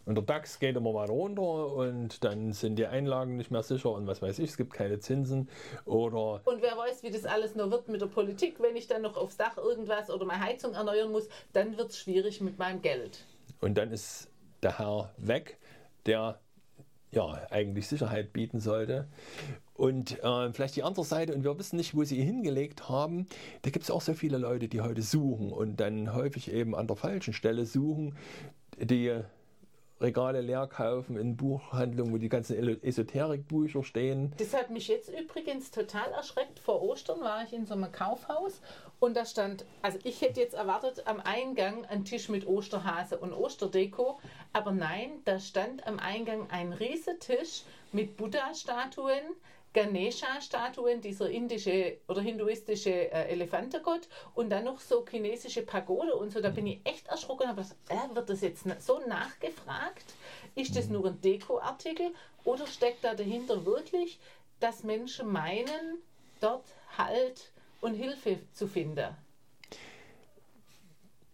Und 0.08 0.16
der 0.16 0.24
DAX 0.24 0.58
geht 0.58 0.78
immer 0.78 0.94
weiter 0.94 1.12
runter 1.12 1.74
und 1.74 2.24
dann 2.24 2.54
sind 2.54 2.78
die 2.78 2.88
Einlagen 2.88 3.36
nicht 3.36 3.52
mehr 3.52 3.62
sicher 3.62 3.92
und 3.92 4.08
was 4.08 4.22
weiß 4.22 4.40
ich, 4.40 4.52
es 4.52 4.56
gibt 4.58 4.74
keine 4.74 5.00
Zinsen 5.00 5.50
oder 5.84 6.40
Und 6.46 6.62
wer 6.62 6.78
weiß, 6.78 7.04
wie 7.04 7.12
das 7.12 7.26
alles 7.26 7.56
noch 7.56 7.70
wird 7.70 7.90
mit 7.90 8.00
der 8.00 8.08
Politik, 8.08 8.62
wenn 8.62 8.78
ich 8.78 8.88
dann 8.88 9.02
noch 9.02 9.18
aufs 9.18 9.36
Dach 9.36 9.58
irgendwas 9.58 10.10
oder 10.10 10.26
meine 10.26 10.42
Heizung 10.42 10.74
erneuern 10.76 11.12
muss, 11.12 11.28
dann 11.52 11.78
wird 11.78 11.90
es 11.92 12.00
schwierig 12.00 12.40
mit 12.40 12.58
meinem 12.58 12.82
Geld. 12.82 13.26
und 13.60 13.78
dann 13.78 13.92
ist 13.92 14.32
der 14.64 14.80
Herr 14.80 15.14
weg, 15.18 15.58
der 16.06 16.40
ja 17.12 17.46
eigentlich 17.50 17.88
Sicherheit 17.90 18.32
bieten 18.32 18.62
sollte. 18.62 19.10
Und 19.74 20.24
äh, 20.24 20.54
vielleicht 20.54 20.78
die 20.78 20.84
andere 20.84 21.04
Seite, 21.06 21.36
und 21.36 21.44
wir 21.44 21.60
wissen 21.60 21.76
nicht, 21.76 21.96
wo 21.96 22.04
sie 22.06 22.24
hingelegt 22.24 22.88
haben. 22.90 23.28
Da 23.62 23.70
gibt 23.72 23.84
es 23.84 23.92
auch 23.92 24.02
so 24.02 24.14
viele 24.14 24.38
Leute, 24.38 24.70
die 24.70 24.80
heute 24.82 25.02
suchen 25.02 25.52
und 25.52 25.82
dann 25.82 26.14
häufig 26.16 26.52
eben 26.52 26.76
an 26.76 26.88
der 26.88 26.96
falschen 26.96 27.34
Stelle 27.34 27.66
suchen, 27.66 28.16
die 28.80 29.22
Regale 30.00 30.42
leer 30.42 30.68
kaufen 30.68 31.18
in 31.18 31.36
Buchhandlungen, 31.36 32.14
wo 32.14 32.18
die 32.18 32.30
ganzen 32.30 32.84
Esoterikbücher 32.84 33.84
stehen. 33.84 34.32
Das 34.38 34.54
hat 34.54 34.70
mich 34.70 34.88
jetzt 34.88 35.10
übrigens 35.10 35.72
total 35.72 36.12
erschreckt. 36.12 36.60
Vor 36.60 36.84
Ostern 36.84 37.22
war 37.22 37.44
ich 37.44 37.54
in 37.54 37.66
so 37.66 37.74
einem 37.74 37.92
Kaufhaus 37.92 38.62
und 39.00 39.16
da 39.18 39.26
stand, 39.26 39.66
also 39.82 39.98
ich 40.04 40.22
hätte 40.22 40.40
jetzt 40.40 40.54
erwartet, 40.54 41.08
am 41.08 41.20
Eingang 41.20 41.86
ein 41.86 42.06
Tisch 42.06 42.30
mit 42.30 42.48
Osterhase 42.48 43.18
und 43.18 43.34
Osterdeko, 43.34 44.20
aber 44.54 44.72
nein, 44.72 45.10
da 45.26 45.40
stand 45.40 45.86
am 45.88 46.00
Eingang 46.00 46.50
ein 46.52 46.74
Riesentisch 46.74 47.64
mit 47.92 48.18
Buddha-Statuen, 48.18 49.24
Ganesha-Statuen, 49.74 51.02
dieser 51.02 51.30
indische 51.30 51.98
oder 52.08 52.22
hinduistische 52.22 53.12
äh, 53.12 53.30
Elefantengott 53.32 54.08
und 54.34 54.50
dann 54.50 54.66
noch 54.66 54.80
so 54.80 55.06
chinesische 55.10 55.62
Pagode 55.62 56.16
und 56.16 56.32
so. 56.32 56.42
Da 56.42 56.50
bin 56.50 56.68
ich 56.68 56.80
echt 56.84 57.08
erschrocken. 57.08 57.48
Aber 57.48 57.62
äh, 57.62 58.16
wird 58.16 58.30
das 58.30 58.42
jetzt 58.42 58.66
so 58.80 59.00
nachgefragt? 59.08 60.16
Ist 60.56 60.76
das 60.76 60.90
nur 60.90 61.08
ein 61.08 61.22
Dekoartikel 61.22 62.14
oder 62.44 62.66
steckt 62.66 63.04
da 63.04 63.14
dahinter 63.14 63.66
wirklich, 63.66 64.20
dass 64.60 64.84
Menschen 64.84 65.32
meinen, 65.32 66.02
dort 66.42 66.66
Halt 66.98 67.52
und 67.82 67.94
Hilfe 67.94 68.40
zu 68.54 68.68
finden? 68.68 69.16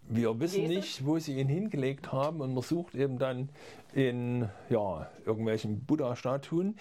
Wir 0.06 0.38
wissen 0.38 0.62
Jesus? 0.62 0.76
nicht, 0.76 1.06
wo 1.06 1.18
sie 1.18 1.38
ihn 1.38 1.48
hingelegt 1.48 2.12
haben 2.12 2.42
und 2.42 2.52
man 2.52 2.62
sucht 2.62 2.94
eben 2.94 3.18
dann 3.18 3.48
in 3.94 4.50
ja, 4.68 5.10
irgendwelchen 5.24 5.84
Buddha-Statuen. 5.84 6.76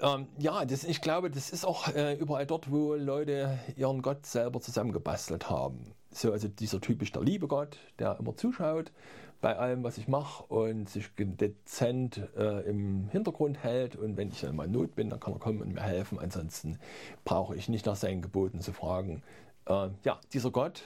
Ähm, 0.00 0.28
ja, 0.38 0.64
das, 0.64 0.84
ich 0.84 1.00
glaube, 1.00 1.30
das 1.30 1.50
ist 1.50 1.64
auch 1.64 1.88
äh, 1.88 2.14
überall 2.14 2.46
dort, 2.46 2.70
wo 2.70 2.94
Leute 2.94 3.58
ihren 3.76 4.02
Gott 4.02 4.26
selber 4.26 4.60
zusammengebastelt 4.60 5.50
haben. 5.50 5.92
So, 6.12 6.32
also 6.32 6.48
dieser 6.48 6.80
typisch 6.80 7.12
der 7.12 7.22
liebe 7.22 7.48
Gott, 7.48 7.78
der 7.98 8.18
immer 8.18 8.36
zuschaut 8.36 8.92
bei 9.40 9.56
allem, 9.56 9.84
was 9.84 9.98
ich 9.98 10.08
mache 10.08 10.44
und 10.44 10.88
sich 10.88 11.10
dezent 11.16 12.28
äh, 12.36 12.68
im 12.68 13.08
Hintergrund 13.10 13.62
hält. 13.62 13.94
Und 13.96 14.16
wenn 14.16 14.30
ich 14.30 14.40
dann 14.40 14.56
mal 14.56 14.64
in 14.64 14.72
Not 14.72 14.96
bin, 14.96 15.10
dann 15.10 15.20
kann 15.20 15.32
er 15.32 15.38
kommen 15.38 15.62
und 15.62 15.74
mir 15.74 15.82
helfen. 15.82 16.18
Ansonsten 16.18 16.78
brauche 17.24 17.54
ich 17.54 17.68
nicht 17.68 17.86
nach 17.86 17.96
seinen 17.96 18.22
Geboten 18.22 18.60
zu 18.60 18.72
fragen. 18.72 19.22
Äh, 19.66 19.90
ja, 20.04 20.20
dieser 20.32 20.50
Gott, 20.50 20.82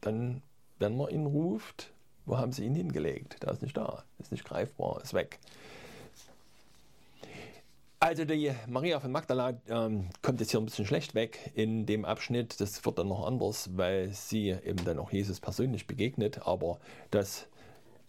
dann, 0.00 0.42
wenn 0.78 0.96
man 0.96 1.10
ihn 1.10 1.26
ruft, 1.26 1.92
wo 2.24 2.38
haben 2.38 2.52
sie 2.52 2.64
ihn 2.64 2.74
hingelegt? 2.74 3.42
Der 3.42 3.52
ist 3.52 3.62
nicht 3.62 3.76
da, 3.76 4.04
ist 4.18 4.30
nicht 4.30 4.44
greifbar, 4.44 5.00
ist 5.02 5.14
weg. 5.14 5.40
Also 8.02 8.24
die 8.24 8.52
Maria 8.66 8.98
von 8.98 9.12
Magdala 9.12 9.60
ähm, 9.68 10.08
kommt 10.22 10.40
jetzt 10.40 10.50
hier 10.50 10.58
ein 10.58 10.64
bisschen 10.64 10.86
schlecht 10.86 11.14
weg 11.14 11.52
in 11.54 11.86
dem 11.86 12.04
Abschnitt. 12.04 12.60
Das 12.60 12.84
wird 12.84 12.98
dann 12.98 13.06
noch 13.06 13.24
anders, 13.24 13.70
weil 13.76 14.10
sie 14.10 14.48
eben 14.48 14.84
dann 14.84 14.98
auch 14.98 15.12
Jesus 15.12 15.38
persönlich 15.38 15.86
begegnet. 15.86 16.44
Aber 16.44 16.80
das 17.12 17.46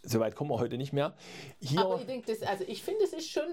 Soweit 0.01 0.35
kommen 0.35 0.49
wir 0.49 0.57
heute 0.57 0.79
nicht 0.79 0.93
mehr. 0.93 1.13
Hier 1.61 1.79
Aber 1.81 1.99
ich 1.99 2.07
denke, 2.07 2.25
das, 2.25 2.41
also 2.41 2.65
ich 2.67 2.81
finde, 2.81 3.03
es 3.03 3.13
ist 3.13 3.29
schon, 3.29 3.45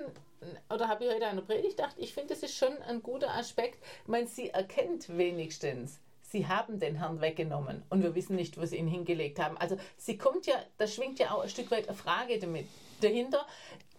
oder 0.73 0.89
habe 0.89 1.05
ich 1.05 1.11
heute 1.13 1.27
eine 1.27 1.43
Predigt 1.43 1.77
gedacht, 1.77 1.95
ich 1.99 2.15
finde, 2.15 2.33
es 2.33 2.43
ist 2.43 2.57
schon 2.57 2.73
ein 2.89 3.03
guter 3.03 3.35
Aspekt. 3.35 3.79
Ich 4.03 4.09
meine, 4.09 4.27
sie 4.27 4.49
erkennt 4.49 5.17
wenigstens, 5.17 6.01
sie 6.23 6.49
haben 6.49 6.81
den 6.81 6.97
Herrn 6.97 7.21
weggenommen 7.21 7.83
und 7.91 8.03
wir 8.03 8.15
wissen 8.15 8.35
nicht, 8.35 8.59
wo 8.59 8.65
sie 8.65 8.79
ihn 8.79 8.89
hingelegt 8.89 9.39
haben. 9.39 9.59
Also 9.59 9.77
sie 9.99 10.17
kommt 10.17 10.47
ja, 10.47 10.55
da 10.79 10.87
schwingt 10.87 11.19
ja 11.19 11.33
auch 11.33 11.43
ein 11.43 11.51
Stück 11.51 11.71
weit 11.71 11.87
eine 11.87 11.97
Frage 11.97 12.39
damit, 12.39 12.67
dahinter. 13.03 13.47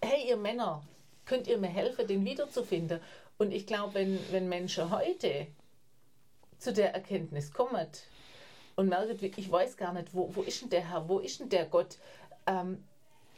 Hey, 0.02 0.28
ihr 0.28 0.38
Männer, 0.38 0.82
könnt 1.26 1.48
ihr 1.48 1.58
mir 1.58 1.68
helfen, 1.68 2.08
den 2.08 2.26
wiederzufinden? 2.26 3.00
Und 3.38 3.52
ich 3.52 3.66
glaube, 3.66 3.96
wenn, 3.96 4.20
wenn 4.32 4.50
Menschen 4.50 4.92
heute 4.92 5.48
zu 6.58 6.74
der 6.74 6.94
Erkenntnis 6.94 7.52
kommen 7.52 7.88
und 8.76 8.90
merken, 8.90 9.34
ich 9.36 9.52
weiß 9.52 9.78
gar 9.78 9.94
nicht, 9.94 10.14
wo, 10.14 10.30
wo 10.36 10.42
ist 10.44 10.62
denn 10.62 10.70
der 10.70 10.90
Herr, 10.90 11.10
wo 11.10 11.20
ist 11.20 11.40
denn 11.40 11.50
der 11.50 11.66
Gott, 11.66 11.98
ähm, 12.46 12.84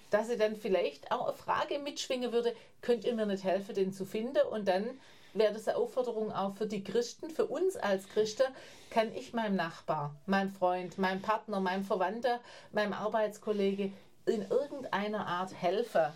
dass 0.10 0.28
sie 0.28 0.38
dann 0.38 0.56
vielleicht 0.56 1.12
auch 1.12 1.28
eine 1.28 1.38
Frage 1.38 1.80
mitschwingen 1.80 2.32
würde, 2.32 2.54
könnt 2.82 3.06
ihr 3.06 3.16
mir 3.16 3.26
nicht 3.26 3.44
helfen, 3.44 3.74
den 3.74 3.94
zu 3.94 4.06
finden? 4.06 4.46
Und 4.52 4.68
dann 4.68 5.00
wäre 5.34 5.54
das 5.54 5.68
eine 5.68 5.78
Aufforderung 5.78 6.32
auch 6.32 6.56
für 6.56 6.68
die 6.68 6.84
Christen, 6.84 7.30
für 7.30 7.46
uns 7.46 7.76
als 7.76 8.08
Christen, 8.10 8.44
kann 8.90 9.14
ich 9.16 9.34
meinem 9.34 9.56
Nachbar, 9.56 10.16
meinem 10.28 10.52
Freund, 10.52 10.98
meinem 10.98 11.22
Partner, 11.22 11.60
meinem 11.60 11.84
Verwandter, 11.84 12.40
meinem 12.72 12.94
Arbeitskollege 12.94 13.92
in 14.26 14.50
irgendeiner 14.50 15.26
Art 15.26 15.54
helfen, 15.54 16.14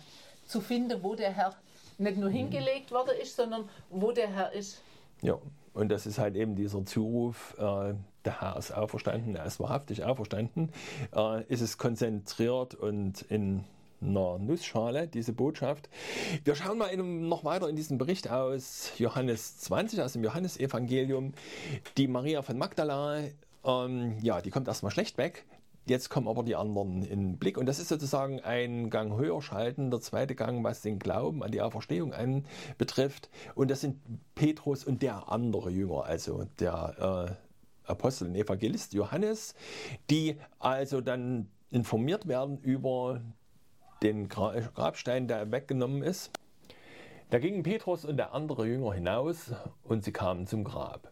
zu 0.48 0.60
finden, 0.60 1.02
wo 1.02 1.14
der 1.14 1.30
Herr 1.30 1.54
nicht 1.98 2.16
nur 2.16 2.30
hingelegt 2.30 2.90
worden 2.90 3.16
ist, 3.20 3.36
sondern 3.36 3.68
wo 3.90 4.12
der 4.12 4.28
Herr 4.28 4.52
ist. 4.52 4.80
Ja, 5.22 5.38
und 5.74 5.90
das 5.90 6.06
ist 6.06 6.18
halt 6.18 6.36
eben 6.36 6.54
dieser 6.54 6.84
Zuruf, 6.84 7.54
äh, 7.58 7.94
der 8.24 8.40
Herr 8.40 8.56
ist 8.56 8.72
auferstanden, 8.72 9.36
er 9.36 9.46
ist 9.46 9.60
wahrhaftig 9.60 10.04
auferstanden, 10.04 10.72
äh, 11.14 11.44
ist 11.44 11.60
es 11.60 11.78
konzentriert 11.78 12.74
und 12.74 13.22
in 13.22 13.64
einer 14.00 14.38
Nussschale, 14.38 15.08
diese 15.08 15.32
Botschaft. 15.32 15.88
Wir 16.44 16.54
schauen 16.54 16.78
mal 16.78 16.96
noch 16.96 17.44
weiter 17.44 17.68
in 17.68 17.76
diesem 17.76 17.98
Bericht 17.98 18.30
aus 18.30 18.92
Johannes 18.98 19.58
20, 19.58 20.00
aus 20.00 20.12
dem 20.12 20.22
Johannesevangelium. 20.22 21.32
Die 21.96 22.06
Maria 22.06 22.42
von 22.42 22.58
Magdala, 22.58 23.24
ähm, 23.64 24.18
ja, 24.20 24.40
die 24.40 24.50
kommt 24.50 24.68
erstmal 24.68 24.92
schlecht 24.92 25.18
weg. 25.18 25.44
Jetzt 25.88 26.10
kommen 26.10 26.28
aber 26.28 26.42
die 26.42 26.54
anderen 26.54 27.02
in 27.02 27.20
den 27.20 27.38
Blick. 27.38 27.56
Und 27.56 27.66
das 27.66 27.78
ist 27.78 27.88
sozusagen 27.88 28.40
ein 28.40 28.90
Gang 28.90 29.18
höher 29.18 29.40
schalten, 29.40 29.90
der 29.90 30.00
zweite 30.00 30.34
Gang, 30.34 30.62
was 30.62 30.82
den 30.82 30.98
Glauben 30.98 31.42
an 31.42 31.50
die 31.50 31.62
Auferstehung 31.62 32.12
anbetrifft. 32.12 33.30
Und 33.54 33.70
das 33.70 33.80
sind 33.80 34.00
Petrus 34.34 34.84
und 34.84 35.02
der 35.02 35.30
andere 35.30 35.70
Jünger, 35.70 36.04
also 36.04 36.44
der 36.60 37.36
äh, 37.86 37.90
Apostel 37.90 38.28
und 38.28 38.34
Evangelist 38.34 38.92
Johannes, 38.92 39.54
die 40.10 40.36
also 40.58 41.00
dann 41.00 41.48
informiert 41.70 42.28
werden 42.28 42.58
über 42.58 43.22
den 44.02 44.28
Grabstein, 44.28 45.26
der 45.26 45.50
weggenommen 45.50 46.02
ist. 46.02 46.30
Da 47.30 47.38
gingen 47.38 47.62
Petrus 47.62 48.04
und 48.04 48.16
der 48.16 48.32
andere 48.32 48.66
Jünger 48.66 48.94
hinaus 48.94 49.52
und 49.84 50.04
sie 50.04 50.12
kamen 50.12 50.46
zum 50.46 50.64
Grab. 50.64 51.10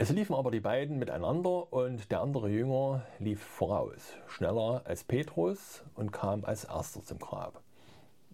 Es 0.00 0.10
liefen 0.10 0.36
aber 0.36 0.52
die 0.52 0.60
beiden 0.60 1.00
miteinander 1.00 1.72
und 1.72 2.12
der 2.12 2.20
andere 2.20 2.48
Jünger 2.48 3.04
lief 3.18 3.42
voraus, 3.42 4.14
schneller 4.28 4.82
als 4.84 5.02
Petrus 5.02 5.82
und 5.96 6.12
kam 6.12 6.44
als 6.44 6.62
erster 6.62 7.02
zum 7.02 7.18
Grab. 7.18 7.60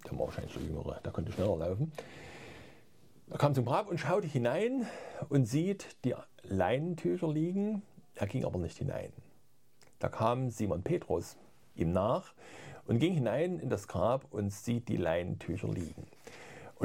Der 0.05 0.13
war 0.19 0.27
wahrscheinlich 0.27 0.53
der 0.53 0.63
Jüngere, 0.63 1.01
der 1.03 1.11
konnte 1.11 1.33
schneller 1.33 1.57
laufen. 1.57 1.91
Er 3.31 3.39
kam 3.39 3.55
zum 3.55 3.65
Grab 3.65 3.89
und 3.89 3.97
schaute 3.97 4.27
hinein 4.27 4.87
und 5.31 5.47
sieht 5.47 5.97
die 6.05 6.15
Leinentücher 6.43 7.33
liegen. 7.33 7.81
Er 8.15 8.27
ging 8.27 8.45
aber 8.45 8.59
nicht 8.59 8.77
hinein. 8.77 9.15
Da 10.01 10.11
kam 10.11 10.51
Simon 10.51 10.83
Petrus 10.83 11.39
ihm 11.77 11.93
nach 11.93 12.35
und 12.87 12.99
ging 12.99 13.15
hinein 13.15 13.59
in 13.59 13.71
das 13.71 13.89
Grab 13.89 14.27
und 14.35 14.53
sieht 14.53 14.91
die 14.91 14.99
Leinentücher 14.99 15.69
liegen. 15.69 16.07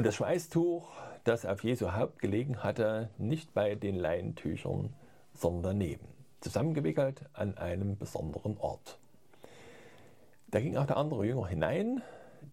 Und 0.00 0.06
das 0.06 0.14
Schweißtuch 0.14 0.88
das 1.24 1.44
auf 1.44 1.62
Jesu 1.62 1.92
Haupt 1.92 2.20
gelegen 2.20 2.62
hatte, 2.62 3.10
nicht 3.18 3.52
bei 3.52 3.74
den 3.74 3.96
Leinentüchern, 3.96 4.94
sondern 5.34 5.78
daneben, 5.78 6.08
zusammengewickelt 6.40 7.26
an 7.34 7.58
einem 7.58 7.98
besonderen 7.98 8.56
Ort. 8.56 8.96
Da 10.46 10.60
ging 10.60 10.78
auch 10.78 10.86
der 10.86 10.96
andere 10.96 11.26
Jünger 11.26 11.46
hinein, 11.48 12.02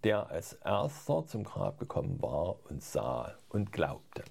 der 0.03 0.29
als 0.29 0.57
erster 0.65 1.25
zum 1.25 1.45
Grab 1.45 1.79
gekommen 1.79 2.21
war 2.21 2.57
und 2.69 2.83
sah 2.83 3.33
und 3.47 3.71
glaubte. 3.71 4.25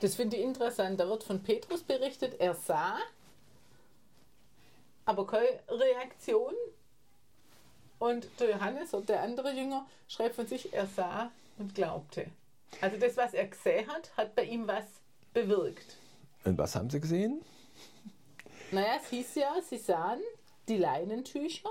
Das 0.00 0.14
finde 0.14 0.38
ich 0.38 0.42
interessant. 0.42 0.98
Da 1.00 1.06
wird 1.06 1.24
von 1.24 1.42
Petrus 1.42 1.82
berichtet, 1.82 2.40
er 2.40 2.54
sah, 2.54 2.96
aber 5.04 5.26
keine 5.26 5.48
Reaktion. 5.68 6.54
Und 7.98 8.26
der 8.40 8.52
Johannes 8.52 8.94
oder 8.94 9.04
der 9.04 9.22
andere 9.22 9.52
Jünger 9.52 9.84
schreibt 10.08 10.36
von 10.36 10.46
sich, 10.46 10.72
er 10.72 10.86
sah 10.86 11.30
und 11.58 11.74
glaubte. 11.74 12.26
Also 12.80 12.96
das, 12.96 13.16
was 13.16 13.34
er 13.34 13.46
gesehen 13.46 13.88
hat, 13.88 14.16
hat 14.16 14.34
bei 14.34 14.44
ihm 14.44 14.66
was 14.66 14.84
bewirkt. 15.32 15.96
Und 16.44 16.58
was 16.58 16.74
haben 16.76 16.90
Sie 16.90 17.00
gesehen? 17.00 17.40
Naja, 18.70 18.98
es 19.00 19.08
hieß 19.08 19.34
ja, 19.36 19.54
Sie 19.68 19.78
sahen 19.78 20.20
die 20.68 20.76
Leinentücher 20.76 21.70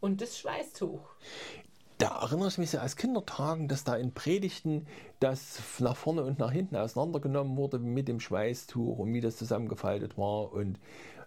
und 0.00 0.20
das 0.20 0.38
Schweißtuch. 0.38 1.00
Da 1.98 2.20
erinnere 2.20 2.48
ich 2.48 2.58
mich 2.58 2.70
so 2.70 2.78
als 2.78 2.96
Kindertagen, 2.96 3.68
dass 3.68 3.84
da 3.84 3.94
in 3.94 4.12
Predigten 4.12 4.88
das 5.20 5.60
nach 5.78 5.94
vorne 5.94 6.24
und 6.24 6.40
nach 6.40 6.50
hinten 6.50 6.74
auseinandergenommen 6.74 7.56
wurde 7.56 7.78
mit 7.78 8.08
dem 8.08 8.18
Schweißtuch 8.18 8.98
und 8.98 9.14
wie 9.14 9.20
das 9.20 9.36
zusammengefaltet 9.36 10.18
war. 10.18 10.52
Und 10.52 10.80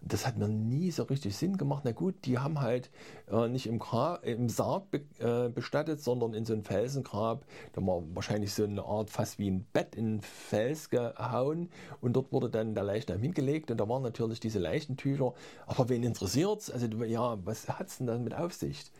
das 0.07 0.27
hat 0.27 0.37
mir 0.37 0.47
nie 0.47 0.91
so 0.91 1.03
richtig 1.03 1.35
Sinn 1.35 1.57
gemacht. 1.57 1.81
Na 1.83 1.91
gut, 1.91 2.13
die 2.25 2.37
haben 2.37 2.61
halt 2.61 2.91
äh, 3.31 3.47
nicht 3.47 3.65
im, 3.65 3.79
Gra 3.79 4.17
im 4.17 4.49
Sarg 4.49 4.91
be 4.91 5.01
äh, 5.19 5.49
bestattet, 5.49 5.99
sondern 5.99 6.35
in 6.35 6.45
so 6.45 6.53
einem 6.53 6.63
Felsengrab. 6.63 7.43
Da 7.73 7.81
war 7.81 8.03
wahrscheinlich 8.13 8.53
so 8.53 8.63
eine 8.63 8.83
Art 8.83 9.09
fast 9.09 9.39
wie 9.39 9.49
ein 9.49 9.65
Bett 9.73 9.95
in 9.95 10.21
Fels 10.21 10.91
gehauen 10.91 11.69
und 12.01 12.13
dort 12.13 12.31
wurde 12.31 12.49
dann 12.49 12.75
der 12.75 12.83
Leichnam 12.83 13.19
hingelegt 13.19 13.71
und 13.71 13.77
da 13.77 13.89
waren 13.89 14.03
natürlich 14.03 14.39
diese 14.39 14.59
Leichtentücher. 14.59 15.33
Aber 15.65 15.89
wen 15.89 16.03
interessiert 16.03 16.61
es? 16.61 16.69
Also 16.69 16.85
ja, 17.03 17.37
was 17.43 17.67
hat 17.67 17.87
es 17.87 17.97
denn 17.97 18.07
dann 18.07 18.23
mit 18.23 18.35
Aufsicht? 18.35 18.91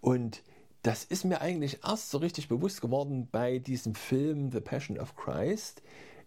Und 0.00 0.42
das 0.82 1.04
ist 1.04 1.24
mir 1.24 1.40
eigentlich 1.40 1.80
erst 1.84 2.10
so 2.10 2.18
richtig 2.18 2.48
bewusst 2.48 2.80
geworden 2.80 3.28
bei 3.30 3.60
diesem 3.60 3.94
Film 3.94 4.50
The 4.50 4.60
Passion 4.60 4.98
of 4.98 5.14
Christ. 5.14 5.82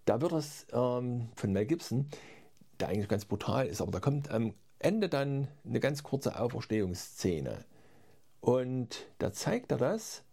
Da 0.05 0.21
wird 0.21 0.31
es 0.31 0.67
ähm, 0.71 1.29
von 1.35 1.51
Mel 1.51 1.65
Gibson, 1.65 2.07
der 2.81 2.89
eigentlich 2.89 3.07
ganz 3.07 3.25
brutal 3.25 3.67
ist, 3.67 3.81
aber 3.81 3.91
da 3.91 3.99
kommt 3.99 4.29
am 4.29 4.53
Ende 4.79 5.09
dann 5.09 5.47
eine 5.65 5.79
ganz 5.79 6.03
kurze 6.03 6.39
Auferstehungsszene. 6.39 7.65
Und 8.39 9.05
da 9.19 9.31
zeigt 9.31 9.71
er 9.71 9.77
das, 9.77 10.23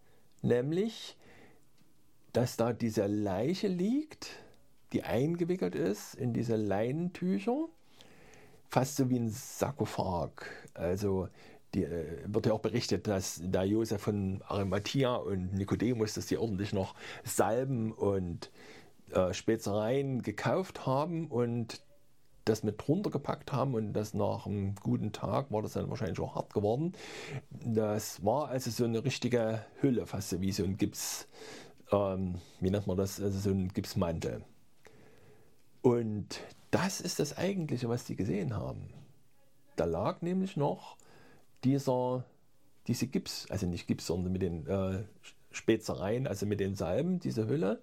nämlich, 0.40 1.16
dass 2.32 2.56
da 2.56 2.72
diese 2.72 3.06
Leiche 3.06 3.68
liegt, 3.68 4.30
die 4.92 5.02
eingewickelt 5.02 5.74
ist 5.74 6.14
in 6.14 6.32
diese 6.32 6.56
Leinentücher, 6.56 7.68
fast 8.70 8.96
so 8.96 9.10
wie 9.10 9.18
ein 9.18 9.28
Sarkophag. 9.28 10.46
Also 10.72 11.28
die, 11.74 11.84
äh, 11.84 12.22
wird 12.26 12.46
ja 12.46 12.52
auch 12.52 12.60
berichtet, 12.60 13.06
dass 13.06 13.42
da 13.44 13.62
Josef 13.62 14.00
von 14.00 14.42
Arimathea 14.46 15.16
und 15.16 15.52
Nikodemus, 15.52 16.14
dass 16.14 16.26
die 16.26 16.38
ordentlich 16.38 16.72
noch 16.72 16.94
Salben 17.24 17.92
und 17.92 18.50
äh, 19.10 19.34
Spezereien 19.34 20.22
gekauft 20.22 20.86
haben 20.86 21.28
und 21.28 21.82
das 22.48 22.62
mit 22.62 22.86
drunter 22.86 23.10
gepackt 23.10 23.52
haben 23.52 23.74
und 23.74 23.92
das 23.92 24.14
nach 24.14 24.46
einem 24.46 24.74
guten 24.76 25.12
Tag 25.12 25.50
war 25.50 25.62
das 25.62 25.72
dann 25.72 25.90
wahrscheinlich 25.90 26.20
auch 26.20 26.34
hart 26.34 26.54
geworden. 26.54 26.92
Das 27.50 28.24
war 28.24 28.48
also 28.48 28.70
so 28.70 28.84
eine 28.84 29.04
richtige 29.04 29.64
Hülle, 29.80 30.06
fast 30.06 30.40
wie 30.40 30.52
so 30.52 30.64
ein 30.64 30.76
Gips, 30.76 31.28
ähm, 31.92 32.36
wie 32.60 32.70
nennt 32.70 32.86
man 32.86 32.96
das, 32.96 33.20
also 33.20 33.38
so 33.38 33.50
ein 33.50 33.68
Gipsmantel. 33.68 34.44
Und 35.82 36.40
das 36.70 37.00
ist 37.00 37.18
das 37.18 37.36
Eigentliche, 37.36 37.88
was 37.88 38.04
die 38.04 38.16
gesehen 38.16 38.54
haben. 38.54 38.92
Da 39.76 39.84
lag 39.84 40.22
nämlich 40.22 40.56
noch 40.56 40.96
dieser, 41.64 42.24
diese 42.86 43.06
Gips, 43.06 43.46
also 43.50 43.66
nicht 43.66 43.86
Gips, 43.86 44.06
sondern 44.06 44.32
mit 44.32 44.42
den 44.42 44.66
äh, 44.66 45.04
Spezereien, 45.50 46.26
also 46.26 46.46
mit 46.46 46.60
den 46.60 46.74
Salben, 46.74 47.20
diese 47.20 47.46
Hülle, 47.46 47.80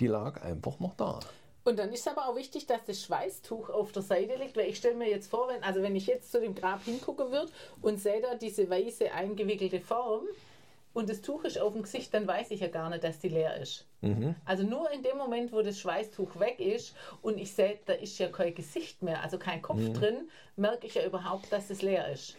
die 0.00 0.06
lag 0.06 0.42
einfach 0.42 0.80
noch 0.80 0.94
da. 0.94 1.20
Und 1.64 1.78
dann 1.78 1.92
ist 1.92 2.08
aber 2.08 2.28
auch 2.28 2.36
wichtig, 2.36 2.66
dass 2.66 2.84
das 2.86 3.02
Schweißtuch 3.02 3.68
auf 3.70 3.92
der 3.92 4.02
Seite 4.02 4.36
liegt, 4.36 4.56
weil 4.56 4.68
ich 4.68 4.78
stelle 4.78 4.96
mir 4.96 5.08
jetzt 5.08 5.30
vor, 5.30 5.48
wenn, 5.48 5.62
also 5.62 5.82
wenn 5.82 5.94
ich 5.94 6.06
jetzt 6.06 6.32
zu 6.32 6.40
dem 6.40 6.54
Grab 6.54 6.82
hingucken 6.84 7.30
würde 7.30 7.52
und 7.82 8.00
sehe 8.00 8.20
da 8.20 8.34
diese 8.34 8.68
weiße 8.68 9.12
eingewickelte 9.12 9.80
Form 9.80 10.24
und 10.94 11.08
das 11.08 11.20
Tuch 11.20 11.44
ist 11.44 11.58
auf 11.58 11.74
dem 11.74 11.82
Gesicht, 11.82 12.12
dann 12.14 12.26
weiß 12.26 12.50
ich 12.50 12.60
ja 12.60 12.68
gar 12.68 12.88
nicht, 12.88 13.04
dass 13.04 13.18
die 13.18 13.28
leer 13.28 13.60
ist. 13.60 13.86
Mhm. 14.00 14.34
Also 14.44 14.62
nur 14.62 14.90
in 14.90 15.02
dem 15.02 15.18
Moment, 15.18 15.52
wo 15.52 15.60
das 15.60 15.78
Schweißtuch 15.78 16.40
weg 16.40 16.58
ist 16.60 16.94
und 17.22 17.38
ich 17.38 17.52
sehe, 17.52 17.78
da 17.84 17.92
ist 17.92 18.18
ja 18.18 18.28
kein 18.28 18.54
Gesicht 18.54 19.02
mehr, 19.02 19.22
also 19.22 19.38
kein 19.38 19.60
Kopf 19.60 19.78
mhm. 19.78 19.94
drin, 19.94 20.30
merke 20.56 20.86
ich 20.86 20.94
ja 20.94 21.04
überhaupt, 21.04 21.52
dass 21.52 21.70
es 21.70 21.82
leer 21.82 22.10
ist. 22.10 22.36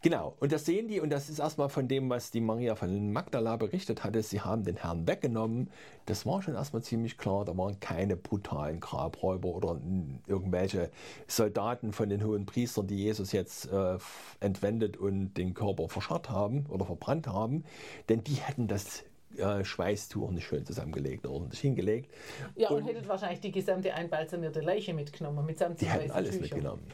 Genau, 0.00 0.36
und 0.38 0.52
das 0.52 0.64
sehen 0.64 0.86
die, 0.86 1.00
und 1.00 1.10
das 1.10 1.28
ist 1.28 1.40
erstmal 1.40 1.68
von 1.68 1.88
dem, 1.88 2.08
was 2.08 2.30
die 2.30 2.40
Maria 2.40 2.76
von 2.76 3.12
Magdala 3.12 3.56
berichtet 3.56 4.04
hatte. 4.04 4.22
Sie 4.22 4.40
haben 4.40 4.62
den 4.62 4.76
Herrn 4.76 5.08
weggenommen. 5.08 5.70
Das 6.06 6.24
war 6.24 6.40
schon 6.40 6.54
erstmal 6.54 6.82
ziemlich 6.82 7.18
klar. 7.18 7.44
Da 7.44 7.56
waren 7.56 7.80
keine 7.80 8.16
brutalen 8.16 8.78
Grabräuber 8.78 9.48
oder 9.48 9.80
irgendwelche 10.28 10.90
Soldaten 11.26 11.92
von 11.92 12.08
den 12.08 12.24
hohen 12.24 12.46
Priestern, 12.46 12.86
die 12.86 12.96
Jesus 12.96 13.32
jetzt 13.32 13.72
äh, 13.72 13.98
entwendet 14.38 14.96
und 14.96 15.34
den 15.34 15.52
Körper 15.52 15.88
verscharrt 15.88 16.30
haben 16.30 16.66
oder 16.68 16.84
verbrannt 16.84 17.26
haben. 17.26 17.64
Denn 18.08 18.22
die 18.22 18.34
hätten 18.34 18.68
das 18.68 19.02
äh, 19.36 19.64
Schweißtuch 19.64 20.30
nicht 20.30 20.46
schön 20.46 20.64
zusammengelegt 20.64 21.26
oder 21.26 21.46
nicht 21.46 21.60
hingelegt. 21.60 22.14
Ja, 22.54 22.68
und, 22.68 22.82
und 22.82 22.88
hättet 22.88 23.08
wahrscheinlich 23.08 23.40
die 23.40 23.50
gesamte 23.50 23.92
einbalsamierte 23.92 24.60
Leiche 24.60 24.94
mitgenommen, 24.94 25.44
mitsamt 25.44 25.80
Die 25.80 25.86
hätten 25.86 26.12
alles 26.12 26.30
Tücher. 26.30 26.42
mitgenommen. 26.42 26.86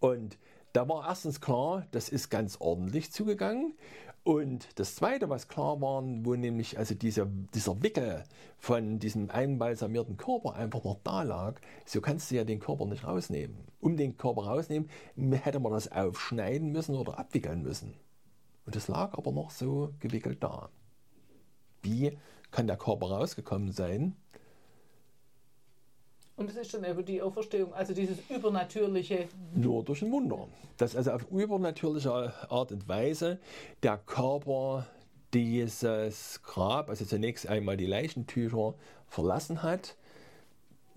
Und 0.00 0.38
da 0.78 0.88
war 0.88 1.08
erstens 1.08 1.40
klar, 1.40 1.88
das 1.90 2.08
ist 2.08 2.30
ganz 2.30 2.58
ordentlich 2.60 3.10
zugegangen. 3.10 3.74
Und 4.22 4.68
das 4.78 4.94
Zweite, 4.94 5.28
was 5.28 5.48
klar 5.48 5.80
war, 5.80 6.04
wo 6.04 6.36
nämlich 6.36 6.78
also 6.78 6.94
dieser, 6.94 7.26
dieser 7.26 7.82
Wickel 7.82 8.22
von 8.58 9.00
diesem 9.00 9.28
einbalsamierten 9.28 10.16
Körper 10.16 10.54
einfach 10.54 10.84
noch 10.84 11.00
da 11.02 11.24
lag, 11.24 11.60
so 11.84 12.00
kannst 12.00 12.30
du 12.30 12.36
ja 12.36 12.44
den 12.44 12.60
Körper 12.60 12.86
nicht 12.86 13.04
rausnehmen. 13.04 13.56
Um 13.80 13.96
den 13.96 14.16
Körper 14.16 14.42
rausnehmen, 14.42 14.88
hätte 15.32 15.58
man 15.58 15.72
das 15.72 15.90
aufschneiden 15.90 16.70
müssen 16.70 16.94
oder 16.94 17.18
abwickeln 17.18 17.62
müssen. 17.62 17.94
Und 18.64 18.76
das 18.76 18.86
lag 18.86 19.18
aber 19.18 19.32
noch 19.32 19.50
so 19.50 19.92
gewickelt 19.98 20.44
da. 20.44 20.68
Wie 21.82 22.16
kann 22.52 22.68
der 22.68 22.76
Körper 22.76 23.10
rausgekommen 23.10 23.72
sein? 23.72 24.14
Und 26.38 26.48
es 26.50 26.56
ist 26.56 26.72
dann 26.72 26.84
eben 26.84 27.04
die 27.04 27.20
Auferstehung, 27.20 27.74
also 27.74 27.92
dieses 27.92 28.18
Übernatürliche. 28.30 29.26
Nur 29.56 29.82
durch 29.82 30.02
ein 30.02 30.12
Wunder. 30.12 30.46
Dass 30.76 30.94
also 30.94 31.10
auf 31.10 31.28
übernatürliche 31.32 32.32
Art 32.48 32.70
und 32.70 32.88
Weise 32.88 33.40
der 33.82 33.98
Körper 33.98 34.86
dieses 35.34 36.40
Grab, 36.44 36.90
also 36.90 37.04
zunächst 37.04 37.48
einmal 37.48 37.76
die 37.76 37.86
Leichentücher 37.86 38.74
verlassen 39.08 39.64
hat. 39.64 39.96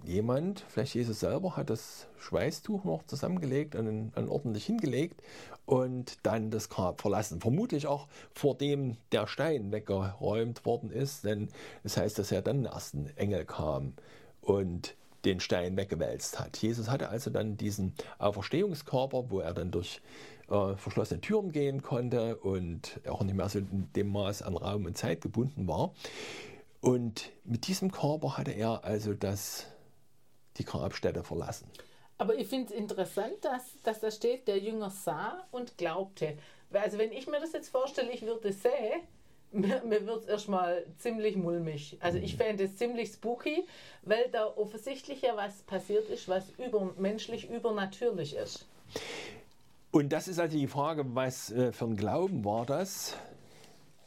Jemand, 0.04 0.64
vielleicht 0.68 0.94
Jesus 0.94 1.20
selber, 1.20 1.58
hat 1.58 1.72
das 1.72 2.08
Schweißtuch 2.20 2.84
noch 2.84 3.04
zusammengelegt 3.08 3.76
und, 3.76 4.12
und 4.16 4.30
ordentlich 4.30 4.66
hingelegt 4.66 5.24
und 5.66 6.20
dann 6.22 6.52
das 6.52 6.70
Grab 6.70 7.02
verlassen. 7.02 7.42
Vermutlich 7.42 7.88
auch 7.88 8.08
vor 8.36 8.56
dem 8.56 8.98
der 9.12 9.26
Stein 9.26 9.72
weggeräumt 9.72 10.66
worden 10.66 10.92
ist, 10.92 11.24
denn 11.24 11.50
das 11.82 11.98
heißt, 11.98 12.20
dass 12.20 12.32
er 12.32 12.44
dann 12.44 12.66
erst 12.66 12.94
ein 12.94 13.16
Engel 13.18 13.46
kam 13.46 13.94
und 14.42 14.96
den 15.26 15.40
Stein 15.40 15.78
weggewälzt 15.78 16.40
hat. 16.40 16.58
Jesus 16.58 16.90
hatte 16.90 17.10
also 17.10 17.30
dann 17.30 17.58
diesen 17.58 17.94
Auferstehungskörper, 18.18 19.30
wo 19.30 19.40
er 19.40 19.54
dann 19.54 19.72
durch 19.72 20.02
äh, 20.50 20.76
verschlossene 20.76 21.22
Türen 21.22 21.52
gehen 21.52 21.82
konnte 21.82 22.38
und 22.38 23.00
auch 23.08 23.24
nicht 23.24 23.36
mehr 23.36 23.50
so 23.50 23.60
in 23.60 23.90
dem 23.96 24.12
Maß 24.12 24.42
an 24.42 24.58
Raum 24.58 24.86
und 24.86 24.98
Zeit 24.98 25.22
gebunden 25.22 25.68
war. 25.68 25.94
Und 26.82 27.32
mit 27.44 27.68
diesem 27.68 27.92
Körper 27.92 28.38
hatte 28.38 28.52
er 28.52 28.84
also 28.84 29.14
das, 29.14 29.68
die 30.58 30.66
Grabstätte 30.66 31.24
verlassen. 31.24 31.68
Aber 32.18 32.36
ich 32.36 32.48
finde 32.48 32.74
es 32.74 32.80
interessant, 32.80 33.34
dass, 33.42 33.64
dass 33.84 34.00
da 34.00 34.12
steht, 34.12 34.48
der 34.48 34.60
Jünger 34.60 34.90
sah 34.90 35.48
und 35.52 35.78
glaubte. 35.78 36.38
Also 36.72 36.98
wenn 36.98 37.12
ich 37.12 37.28
mir 37.28 37.40
das 37.40 37.54
jetzt 37.54 37.70
vorstelle, 37.70 38.12
ich 38.12 38.22
würde 38.22 38.52
sehen, 38.52 39.02
mir, 39.52 39.82
mir 39.84 40.06
wird 40.06 40.24
es 40.24 40.28
erstmal 40.28 40.86
ziemlich 40.98 41.36
mulmig. 41.36 41.98
Also 42.00 42.18
ich 42.18 42.36
fände 42.36 42.64
es 42.64 42.76
ziemlich 42.78 43.10
spooky, 43.10 43.66
weil 44.04 44.30
da 44.32 44.46
offensichtlich 44.46 45.22
ja 45.22 45.36
was 45.36 45.62
passiert 45.64 46.10
ist, 46.10 46.28
was 46.28 46.52
übermenschlich, 46.58 47.50
übernatürlich 47.50 48.36
ist. 48.36 48.66
Und 49.92 50.14
das 50.14 50.28
ist 50.28 50.40
also 50.40 50.58
die 50.58 50.68
Frage, 50.68 51.04
was 51.16 51.52
äh, 51.52 51.72
für 51.72 51.86
ein 51.86 51.98
Glauben 51.98 52.46
war 52.46 52.66
das? 52.66 53.18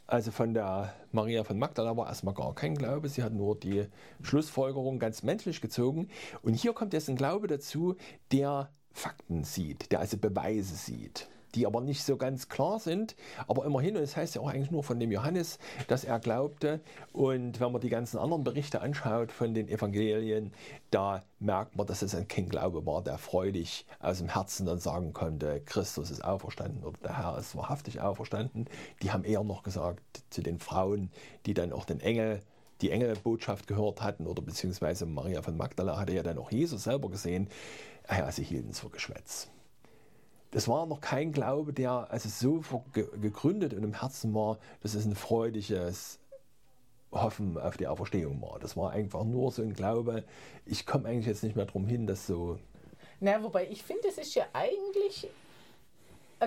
Also 0.07 0.31
von 0.33 0.53
der 0.53 0.95
Maria 1.13 1.45
von 1.45 1.59
Magdala 1.59 1.97
war 1.97 2.09
erstmal 2.09 2.35
gar 2.35 2.55
kein 2.55 2.75
Glaube, 2.75 3.09
sie 3.09 3.23
hat 3.23 3.33
nur 3.33 3.59
die 3.59 3.87
Schlussfolgerung 4.23 4.99
ganz 4.99 5.23
menschlich 5.23 5.61
gezogen. 5.61 6.09
Und 6.43 6.55
hier 6.55 6.75
kommt 6.75 6.93
jetzt 6.93 7.09
ein 7.09 7.17
Glaube 7.17 7.47
dazu, 7.47 7.97
der 8.31 8.71
Fakten 8.93 9.45
sieht, 9.45 9.93
der 9.93 10.01
also 10.01 10.19
Beweise 10.19 10.75
sieht 10.75 11.29
die 11.55 11.67
aber 11.67 11.81
nicht 11.81 12.03
so 12.03 12.17
ganz 12.17 12.49
klar 12.49 12.79
sind. 12.79 13.15
Aber 13.47 13.65
immerhin, 13.65 13.97
und 13.97 14.03
das 14.03 14.17
heißt 14.17 14.35
ja 14.35 14.41
auch 14.41 14.49
eigentlich 14.49 14.71
nur 14.71 14.83
von 14.83 14.99
dem 14.99 15.13
Johannes, 15.13 15.59
dass 15.89 16.05
er 16.05 16.19
glaubte. 16.19 16.81
Und 17.13 17.61
wenn 17.61 17.73
man 17.73 17.81
die 17.81 17.89
ganzen 17.89 18.19
anderen 18.19 18.45
Berichte 18.45 18.81
anschaut 18.81 19.33
von 19.33 19.55
den 19.55 19.69
Evangelien, 19.69 20.53
da 20.91 21.23
merkt 21.39 21.77
man, 21.77 21.87
dass 21.87 22.03
es 22.03 22.15
ein 22.15 22.29
kein 22.29 22.49
Glaube 22.49 22.85
war, 22.87 23.03
der 23.03 23.19
freudig 23.19 23.87
aus 24.01 24.19
dem 24.19 24.29
Herzen 24.29 24.67
dann 24.67 24.79
sagen 24.79 25.13
konnte, 25.13 25.61
Christus 25.65 26.11
ist 26.11 26.25
auferstanden 26.25 26.85
oder 26.85 26.99
der 27.03 27.19
Herr 27.19 27.39
ist 27.39 27.57
wahrhaftig 27.57 28.01
auferstanden. 28.01 28.67
Die 29.03 29.13
haben 29.13 29.25
eher 29.25 29.45
noch 29.45 29.63
gesagt 29.63 30.23
zu 30.31 30.43
den 30.43 30.59
Frauen, 30.59 31.11
die 31.47 31.55
dann 31.55 31.73
auch 31.73 31.85
den 31.85 32.01
Engel 32.01 32.43
die 32.81 32.91
Engelbotschaft 32.91 33.67
gehört 33.69 34.03
hatten 34.03 34.27
oder 34.27 34.43
beziehungsweise 34.43 35.07
Maria 35.07 35.43
von 35.43 35.57
Magdala 35.57 35.97
hatte 35.97 36.13
ja 36.13 36.23
dann 36.23 36.39
auch 36.39 36.51
Jesus 36.51 36.85
selber 36.85 37.09
gesehen, 37.09 37.49
ja, 38.11 38.31
sie 38.31 38.43
hielten 38.43 38.71
es 38.71 38.81
für 38.81 38.91
Geschwätz 38.91 39.49
das 40.55 40.69
war 40.69 40.87
noch 40.87 41.01
kein 41.01 41.33
Glaube, 41.33 41.73
der 41.73 42.07
also 42.11 42.29
so 42.29 42.85
gegründet 42.93 43.75
und 43.75 43.83
im 43.83 44.01
Herzen 44.01 44.33
war, 44.35 44.59
dass 44.83 44.95
es 44.95 45.05
ein 45.05 45.17
freudiges 45.17 46.21
Hoffen 47.11 47.59
auf 47.59 47.77
die 47.77 47.89
Auferstehung 47.89 48.41
war. 48.41 48.61
Das 48.61 48.77
war 48.77 48.93
einfach 48.93 49.25
nur 49.25 49.51
so 49.51 49.63
ein 49.63 49.75
Glaube, 49.75 50.23
ich 50.65 50.87
komme 50.87 51.09
eigentlich 51.09 51.27
jetzt 51.27 51.43
nicht 51.43 51.57
mehr 51.57 51.67
drum 51.67 51.89
hin, 51.89 52.07
dass 52.07 52.29
so. 52.29 52.61
Na, 53.19 53.43
wobei 53.43 53.67
ich 53.69 53.83
finde, 53.83 54.07
es 54.07 54.17
ist 54.17 54.37
ja 54.37 54.45
eigentlich 54.53 55.29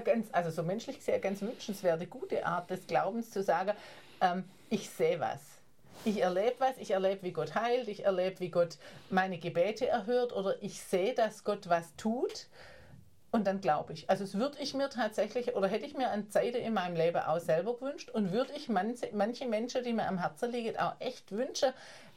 ganz, 0.05 0.27
also 0.31 0.51
so 0.51 0.63
menschlich 0.63 1.03
sehr 1.03 1.19
ganz 1.19 1.41
wünschenswerte, 1.41 2.07
gute 2.07 2.45
Art 2.45 2.69
des 2.69 2.87
Glaubens 2.87 3.29
zu 3.29 3.43
sagen, 3.43 3.73
ähm, 4.21 4.45
ich 4.69 4.89
sehe 4.89 5.19
was. 5.19 5.41
Ich 6.05 6.21
erlebe 6.21 6.55
was, 6.59 6.77
ich 6.77 6.91
erlebe, 6.91 7.23
wie 7.23 7.33
Gott 7.33 7.55
heilt, 7.55 7.89
ich 7.89 8.05
erlebe, 8.05 8.39
wie 8.39 8.51
Gott 8.51 8.77
meine 9.09 9.37
Gebete 9.37 9.85
erhört 9.85 10.31
oder 10.31 10.63
ich 10.63 10.79
sehe, 10.81 11.13
dass 11.13 11.43
Gott 11.43 11.67
was 11.67 11.93
tut 11.97 12.47
und 13.37 13.45
dann 13.45 13.61
glaube 13.61 13.93
ich. 13.93 14.09
Also 14.09 14.23
es 14.23 14.35
würde 14.35 14.57
ich 14.59 14.73
mir 14.73 14.89
tatsächlich, 14.89 15.55
oder 15.55 15.67
hätte 15.67 15.85
ich 15.85 15.95
mir 15.95 16.09
an 16.09 16.29
Zeiten 16.29 16.57
in 16.57 16.73
meinem 16.73 16.95
Leben 16.95 17.21
auch 17.21 17.39
selber 17.39 17.75
gewünscht 17.75 18.09
und 18.09 18.31
würde 18.31 18.51
ich 18.55 18.67
manche, 18.67 19.09
manche 19.13 19.47
Menschen, 19.47 19.83
die 19.83 19.93
mir 19.93 20.07
am 20.07 20.17
Herzen 20.17 20.51
liegen, 20.51 20.77
auch 20.77 20.95
echt 20.99 21.31
wünschen, 21.31 21.71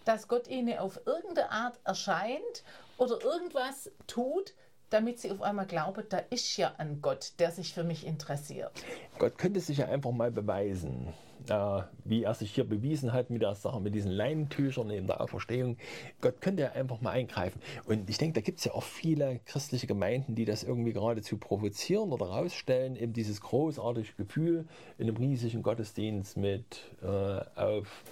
dass 0.05 0.29
Gott 0.29 0.49
ihnen 0.49 0.79
auf 0.79 1.01
irgendeine 1.07 1.51
Art 1.51 1.79
erscheint 1.85 2.65
oder 2.97 3.23
irgendwas 3.23 3.91
tut, 4.07 4.55
damit 4.89 5.21
sie 5.21 5.31
auf 5.31 5.43
einmal 5.43 5.67
glauben, 5.67 6.05
da 6.09 6.19
ist 6.31 6.57
ja 6.57 6.73
ein 6.79 7.01
Gott, 7.03 7.35
der 7.39 7.53
sich 7.53 7.75
für 7.75 7.85
mich 7.85 8.07
interessiert. 8.07 8.73
Gott 9.19 9.39
könnte 9.39 9.61
sich 9.61 9.79
ja 9.79 9.87
einfach 9.87 10.11
mal 10.11 10.31
beweisen. 10.31 11.13
Äh, 11.49 11.83
wie 12.05 12.25
er 12.25 12.35
sich 12.35 12.55
hier 12.55 12.65
bewiesen 12.65 13.13
hat 13.13 13.31
mit 13.31 13.43
der 13.43 13.55
Sache, 13.55 13.81
mit 13.81 13.95
diesen 13.95 14.11
Leinentüchern 14.11 14.91
in 14.91 15.07
der 15.07 15.21
Auferstehung. 15.21 15.77
Gott 16.21 16.41
könnte 16.41 16.63
ja 16.63 16.73
einfach 16.73 17.01
mal 17.01 17.11
eingreifen. 17.11 17.61
Und 17.87 18.09
ich 18.11 18.19
denke, 18.19 18.35
da 18.35 18.41
gibt 18.41 18.59
es 18.59 18.65
ja 18.65 18.73
auch 18.73 18.83
viele 18.83 19.41
christliche 19.45 19.87
Gemeinden, 19.87 20.35
die 20.35 20.45
das 20.45 20.63
irgendwie 20.65 20.93
geradezu 20.93 21.39
provozieren 21.39 22.13
oder 22.13 22.27
rausstellen, 22.27 22.97
eben 22.97 23.13
dieses 23.13 23.41
großartige 23.41 24.13
Gefühl 24.17 24.67
in 24.99 25.09
einem 25.09 25.17
riesigen 25.17 25.63
Gottesdienst 25.63 26.37
mit 26.37 26.91
äh, 27.03 27.07
auf 27.07 28.05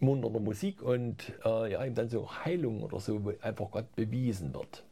munternder 0.00 0.40
Musik 0.40 0.82
und 0.82 1.32
äh, 1.44 1.72
ja, 1.72 1.84
eben 1.84 1.94
dann 1.94 2.08
so 2.08 2.28
Heilung 2.44 2.82
oder 2.82 2.98
so, 3.00 3.24
wo 3.24 3.32
einfach 3.40 3.70
Gott 3.70 3.94
bewiesen 3.94 4.52
wird. 4.52 4.84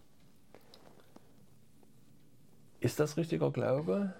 Ist 2.80 2.98
das 2.98 3.16
richtiger 3.16 3.50
Glaube? 3.50 4.14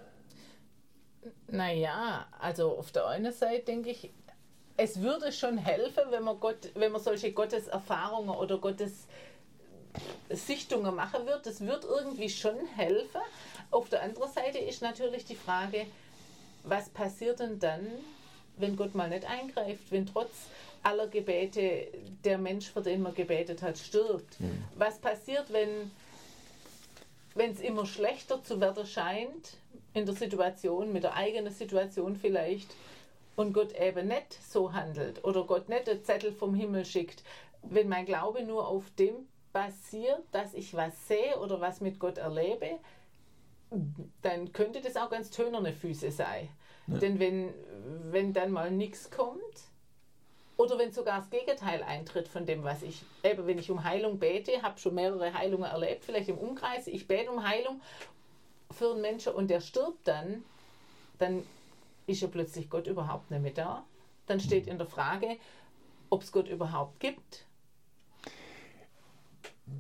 Naja, 1.53 2.27
also 2.39 2.79
auf 2.79 2.93
der 2.93 3.07
einen 3.07 3.33
Seite 3.33 3.65
denke 3.65 3.91
ich, 3.91 4.11
es 4.77 5.01
würde 5.01 5.31
schon 5.33 5.59
helfen, 5.59 6.05
wenn 6.11 6.23
man, 6.23 6.41
Gott, 6.41 6.71
wenn 6.75 6.93
man 6.93 7.01
solche 7.01 7.33
Gotteserfahrungen 7.33 8.35
oder 8.35 8.59
Gottes 8.59 9.07
Sichtungen 10.31 10.95
machen 10.95 11.27
wird. 11.27 11.45
Das 11.47 11.61
wird 11.61 11.85
irgendwie 11.85 12.31
schon 12.31 12.67
helfen. 12.77 13.21
Auf 13.71 13.89
der 13.89 14.03
anderen 14.03 14.33
Seite 14.33 14.59
ist 14.59 14.83
natürlich 14.83 15.25
die 15.25 15.35
Frage, 15.35 15.87
was 16.65 16.89
passiert 16.89 17.41
denn 17.41 17.59
dann, 17.59 17.87
wenn 18.57 18.77
Gott 18.77 18.95
mal 18.95 19.09
nicht 19.09 19.25
eingreift, 19.29 19.91
wenn 19.91 20.07
trotz 20.07 20.31
aller 20.83 21.09
Gebete 21.09 21.89
der 22.25 22.39
Mensch, 22.39 22.71
für 22.71 22.83
den 22.83 23.03
man 23.03 23.15
gebetet 23.15 23.63
hat, 23.63 23.79
stirbt? 23.79 24.41
Mhm. 24.41 24.65
Was 24.77 24.99
passiert, 24.99 25.53
wenn 25.53 25.91
wenn 27.35 27.53
es 27.53 27.61
immer 27.61 27.87
schlechter 27.87 28.43
zu 28.43 28.61
werden 28.61 28.87
scheint, 28.87 29.57
in 29.95 30.07
der 30.07 30.14
Situation, 30.14 30.93
mit 30.93 31.05
der 31.05 31.14
eigenen 31.14 31.53
Situation 31.53 32.16
vielleicht, 32.16 32.75
und 33.37 33.55
Gott 33.55 33.73
eben 33.73 34.09
nicht 34.09 34.35
so 34.35 34.73
handelt 34.73 35.25
oder 35.25 35.45
Gott 35.45 35.69
nicht 35.69 35.87
den 35.87 36.05
Zettel 36.05 36.33
vom 36.33 36.55
Himmel 36.55 36.85
schickt, 36.85 37.23
wenn 37.62 37.88
mein 37.88 38.05
Glaube 38.05 38.43
nur 38.43 38.69
auf 38.69 38.85
dem 38.99 39.14
basiert, 39.53 40.23
dass 40.33 40.55
ich 40.55 40.75
was 40.75 41.09
sehe 41.09 41.38
oder 41.40 41.61
was 41.61 41.81
mit 41.81 41.99
Gott 41.99 42.19
erlebe, 42.19 42.79
dann 44.23 44.53
könnte 44.53 44.81
das 44.81 44.97
auch 44.97 45.11
ganz 45.11 45.31
tönerne 45.31 45.73
Füße 45.73 46.11
sein. 46.11 46.49
Ja. 46.87 46.99
Denn 46.99 47.19
wenn, 47.19 47.53
wenn 48.11 48.33
dann 48.33 48.53
mal 48.53 48.71
nichts 48.71 49.11
kommt, 49.11 49.40
oder 50.61 50.79
wenn 50.79 50.92
sogar 50.92 51.20
das 51.20 51.31
Gegenteil 51.31 51.83
eintritt 51.83 52.29
von 52.29 52.44
dem, 52.44 52.62
was 52.64 52.83
ich, 52.83 53.01
eben 53.25 53.46
wenn 53.46 53.59
ich 53.59 53.70
um 53.70 53.83
Heilung 53.83 54.18
bete, 54.18 54.61
habe 54.61 54.79
schon 54.79 54.94
mehrere 54.94 55.33
Heilungen 55.33 55.64
erlebt, 55.64 56.05
vielleicht 56.05 56.29
im 56.29 56.37
Umkreis, 56.37 56.87
ich 56.87 57.09
bete 57.09 57.31
um 57.31 57.49
Heilung 57.49 57.81
für 58.70 58.90
einen 58.90 59.01
Menschen 59.01 59.33
und 59.33 59.49
der 59.49 59.62
stirbt 59.62 60.07
dann, 60.07 60.44
dann 61.18 61.44
ist 62.07 62.20
ja 62.20 62.29
plötzlich 62.29 62.68
Gott 62.68 62.87
überhaupt 62.87 63.31
nicht 63.31 63.40
mehr 63.40 63.53
da. 63.53 63.85
Dann 64.27 64.38
steht 64.38 64.66
in 64.66 64.77
der 64.77 64.87
Frage, 64.87 65.38
ob 66.11 66.23
es 66.23 66.31
Gott 66.31 66.46
überhaupt 66.46 67.01
gibt. 67.01 67.46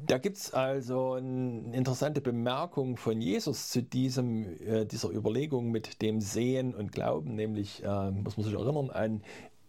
Da 0.06 0.16
gibt 0.16 0.38
es 0.38 0.54
also 0.54 1.14
eine 1.14 1.76
interessante 1.76 2.22
Bemerkung 2.22 2.96
von 2.96 3.20
Jesus 3.20 3.68
zu 3.68 3.82
diesem, 3.82 4.58
äh, 4.60 4.86
dieser 4.86 5.10
Überlegung 5.10 5.72
mit 5.72 6.00
dem 6.00 6.22
Sehen 6.22 6.74
und 6.74 6.92
Glauben, 6.92 7.34
nämlich 7.34 7.82
äh, 7.82 8.10
muss 8.12 8.38
man 8.38 8.44
sich 8.44 8.54
erinnern 8.54 8.88
an 8.90 9.22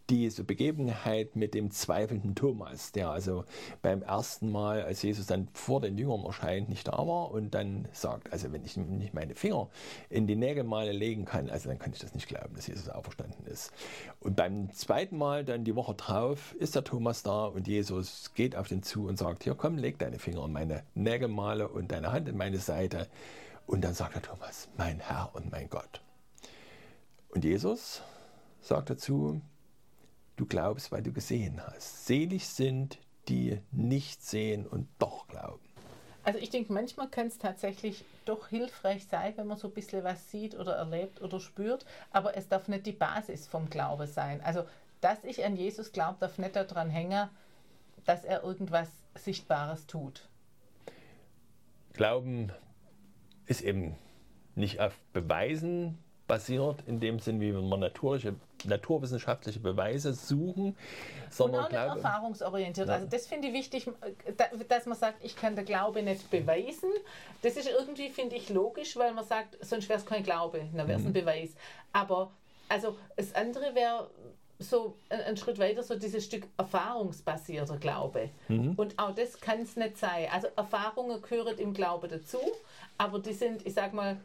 diese 0.09 0.43
Begebenheit 0.43 1.35
mit 1.35 1.53
dem 1.53 1.71
zweifelnden 1.71 2.35
Thomas, 2.35 2.91
der 2.91 3.09
also 3.09 3.45
beim 3.81 4.01
ersten 4.01 4.51
Mal, 4.51 4.83
als 4.83 5.01
Jesus 5.01 5.25
dann 5.25 5.47
vor 5.53 5.81
den 5.81 5.97
Jüngern 5.97 6.25
erscheint, 6.25 6.69
nicht 6.69 6.87
da 6.87 6.97
war 6.97 7.31
und 7.31 7.53
dann 7.53 7.87
sagt, 7.93 8.31
also 8.33 8.51
wenn 8.51 8.65
ich 8.65 8.77
nicht 8.77 9.13
meine 9.13 9.35
Finger 9.35 9.69
in 10.09 10.27
die 10.27 10.35
Nägelmale 10.35 10.91
legen 10.91 11.25
kann, 11.25 11.49
also 11.49 11.69
dann 11.69 11.79
kann 11.79 11.93
ich 11.93 11.99
das 11.99 12.13
nicht 12.13 12.27
glauben, 12.27 12.55
dass 12.55 12.67
Jesus 12.67 12.89
auferstanden 12.89 13.45
ist. 13.45 13.71
Und 14.19 14.35
beim 14.35 14.71
zweiten 14.73 15.17
Mal, 15.17 15.45
dann 15.45 15.63
die 15.63 15.75
Woche 15.75 15.93
drauf, 15.93 16.55
ist 16.59 16.75
der 16.75 16.83
Thomas 16.83 17.23
da 17.23 17.45
und 17.45 17.67
Jesus 17.67 18.33
geht 18.33 18.55
auf 18.55 18.67
den 18.67 18.83
zu 18.83 19.07
und 19.07 19.17
sagt, 19.17 19.43
hier 19.43 19.55
komm, 19.55 19.77
leg 19.77 19.97
deine 19.99 20.19
Finger 20.19 20.45
in 20.45 20.51
meine 20.51 20.83
Nägelmale 20.95 21.67
und 21.67 21.91
deine 21.91 22.11
Hand 22.11 22.27
in 22.27 22.37
meine 22.37 22.57
Seite. 22.57 23.07
Und 23.67 23.83
dann 23.83 23.93
sagt 23.93 24.15
der 24.15 24.21
Thomas, 24.21 24.67
mein 24.77 24.99
Herr 24.99 25.29
und 25.33 25.51
mein 25.51 25.69
Gott. 25.69 26.01
Und 27.29 27.45
Jesus 27.45 28.01
sagt 28.59 28.89
dazu, 28.89 29.41
du 30.41 30.47
glaubst, 30.47 30.91
weil 30.91 31.03
du 31.03 31.13
gesehen 31.13 31.61
hast. 31.63 32.07
Selig 32.07 32.47
sind, 32.47 32.97
die 33.27 33.61
nicht 33.71 34.23
sehen 34.23 34.65
und 34.65 34.87
doch 34.97 35.27
glauben. 35.27 35.61
Also 36.23 36.39
ich 36.39 36.49
denke, 36.49 36.73
manchmal 36.73 37.09
kann 37.09 37.27
es 37.27 37.37
tatsächlich 37.37 38.03
doch 38.25 38.47
hilfreich 38.47 39.05
sein, 39.05 39.33
wenn 39.37 39.45
man 39.45 39.57
so 39.57 39.67
ein 39.67 39.73
bisschen 39.73 40.03
was 40.03 40.31
sieht 40.31 40.55
oder 40.55 40.73
erlebt 40.73 41.21
oder 41.21 41.39
spürt, 41.39 41.85
aber 42.11 42.35
es 42.35 42.47
darf 42.47 42.67
nicht 42.67 42.87
die 42.87 42.91
Basis 42.91 43.47
vom 43.47 43.69
Glaube 43.69 44.07
sein. 44.07 44.41
Also, 44.41 44.63
dass 44.99 45.23
ich 45.23 45.45
an 45.45 45.55
Jesus 45.55 45.91
glaube, 45.91 46.17
darf 46.19 46.39
nicht 46.39 46.55
daran 46.55 46.89
hängen, 46.89 47.29
dass 48.05 48.23
er 48.23 48.43
irgendwas 48.43 48.89
Sichtbares 49.15 49.85
tut. 49.85 50.27
Glauben 51.93 52.51
ist 53.45 53.61
eben 53.61 53.95
nicht 54.55 54.79
auf 54.79 54.99
Beweisen 55.13 55.99
basiert, 56.27 56.83
in 56.87 56.99
dem 56.99 57.19
Sinn, 57.19 57.41
wie 57.41 57.51
man 57.51 57.79
natürliche, 57.79 58.35
naturwissenschaftliche 58.65 59.59
Beweise 59.59 60.13
suchen, 60.13 60.75
sondern 61.29 61.65
Und 61.65 61.67
auch 61.67 61.71
nicht 61.71 62.03
erfahrungsorientiert. 62.03 62.87
Ja. 62.87 62.95
Also 62.95 63.07
das 63.07 63.27
finde 63.27 63.49
ich 63.49 63.53
wichtig, 63.53 63.89
dass 64.67 64.85
man 64.85 64.97
sagt, 64.97 65.23
ich 65.23 65.35
kann 65.35 65.55
den 65.55 65.65
Glaube 65.65 66.03
nicht 66.03 66.29
beweisen. 66.29 66.89
Das 67.41 67.55
ist 67.55 67.67
irgendwie, 67.67 68.09
finde 68.09 68.35
ich, 68.35 68.49
logisch, 68.49 68.95
weil 68.97 69.13
man 69.13 69.25
sagt, 69.25 69.57
sonst 69.65 69.89
wäre 69.89 69.99
es 69.99 70.05
kein 70.05 70.23
Glaube, 70.23 70.61
dann 70.73 70.87
wäre 70.87 70.99
es 70.99 71.05
ein 71.05 71.09
mhm. 71.09 71.13
Beweis. 71.13 71.49
Aber 71.93 72.31
also 72.69 72.97
das 73.15 73.35
andere 73.35 73.75
wäre 73.75 74.09
so 74.59 74.95
ein 75.09 75.35
Schritt 75.37 75.59
weiter, 75.59 75.83
so 75.83 75.95
dieses 75.97 76.23
Stück 76.23 76.47
erfahrungsbasierter 76.57 77.77
Glaube. 77.77 78.29
Mhm. 78.47 78.73
Und 78.75 78.97
auch 78.99 79.13
das 79.13 79.39
kann 79.39 79.61
es 79.61 79.75
nicht 79.75 79.97
sein. 79.97 80.27
Also 80.31 80.47
Erfahrungen 80.55 81.21
gehören 81.21 81.57
im 81.57 81.73
Glaube 81.73 82.07
dazu, 82.07 82.39
aber 82.97 83.19
die 83.19 83.33
sind, 83.33 83.65
ich 83.65 83.73
sag 83.73 83.93
mal, 83.93 84.17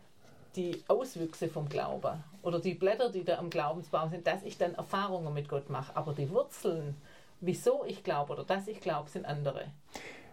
die 0.55 0.83
Auswüchse 0.89 1.49
vom 1.49 1.69
Glauben 1.69 2.23
oder 2.47 2.61
die 2.61 2.75
Blätter, 2.75 3.11
die 3.11 3.25
da 3.25 3.39
am 3.39 3.51
Glaubensbaum 3.51 4.09
sind, 4.11 4.29
dass 4.29 4.45
ich 4.45 4.57
dann 4.57 4.77
Erfahrungen 4.77 5.35
mit 5.35 5.49
Gott 5.49 5.69
mache. 5.69 5.97
Aber 5.97 6.13
die 6.13 6.31
Wurzeln, 6.31 6.95
wieso 7.41 7.85
ich 7.85 8.05
glaube 8.05 8.33
oder 8.35 8.45
dass 8.45 8.69
ich 8.69 8.81
glaube, 8.81 9.11
sind 9.11 9.27
andere. 9.27 9.65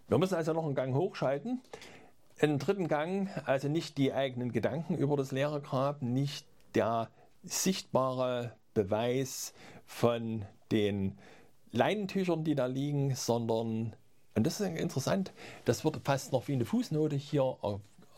Wir 0.07 0.19
müssen 0.19 0.35
also 0.35 0.53
noch 0.53 0.63
einen 0.63 0.75
Gang 0.75 0.93
hochschalten. 0.93 1.61
Einen 2.39 2.59
dritten 2.59 2.87
Gang, 2.87 3.29
also 3.45 3.67
nicht 3.67 3.97
die 3.97 4.13
eigenen 4.13 4.51
Gedanken 4.51 4.95
über 4.95 5.17
das 5.17 5.31
Lehrergrab, 5.31 6.03
nicht 6.03 6.45
der 6.75 7.09
sichtbare 7.43 8.53
Beweis 8.75 9.53
von 9.85 10.45
den 10.71 11.17
Leinentüchern, 11.71 12.43
die 12.43 12.53
da 12.53 12.67
liegen, 12.67 13.15
sondern, 13.15 13.95
und 14.35 14.45
das 14.45 14.61
ist 14.61 14.67
interessant, 14.67 15.31
das 15.65 15.83
wird 15.83 15.99
fast 16.03 16.31
noch 16.31 16.47
wie 16.47 16.53
eine 16.53 16.65
Fußnote 16.65 17.15
hier 17.15 17.57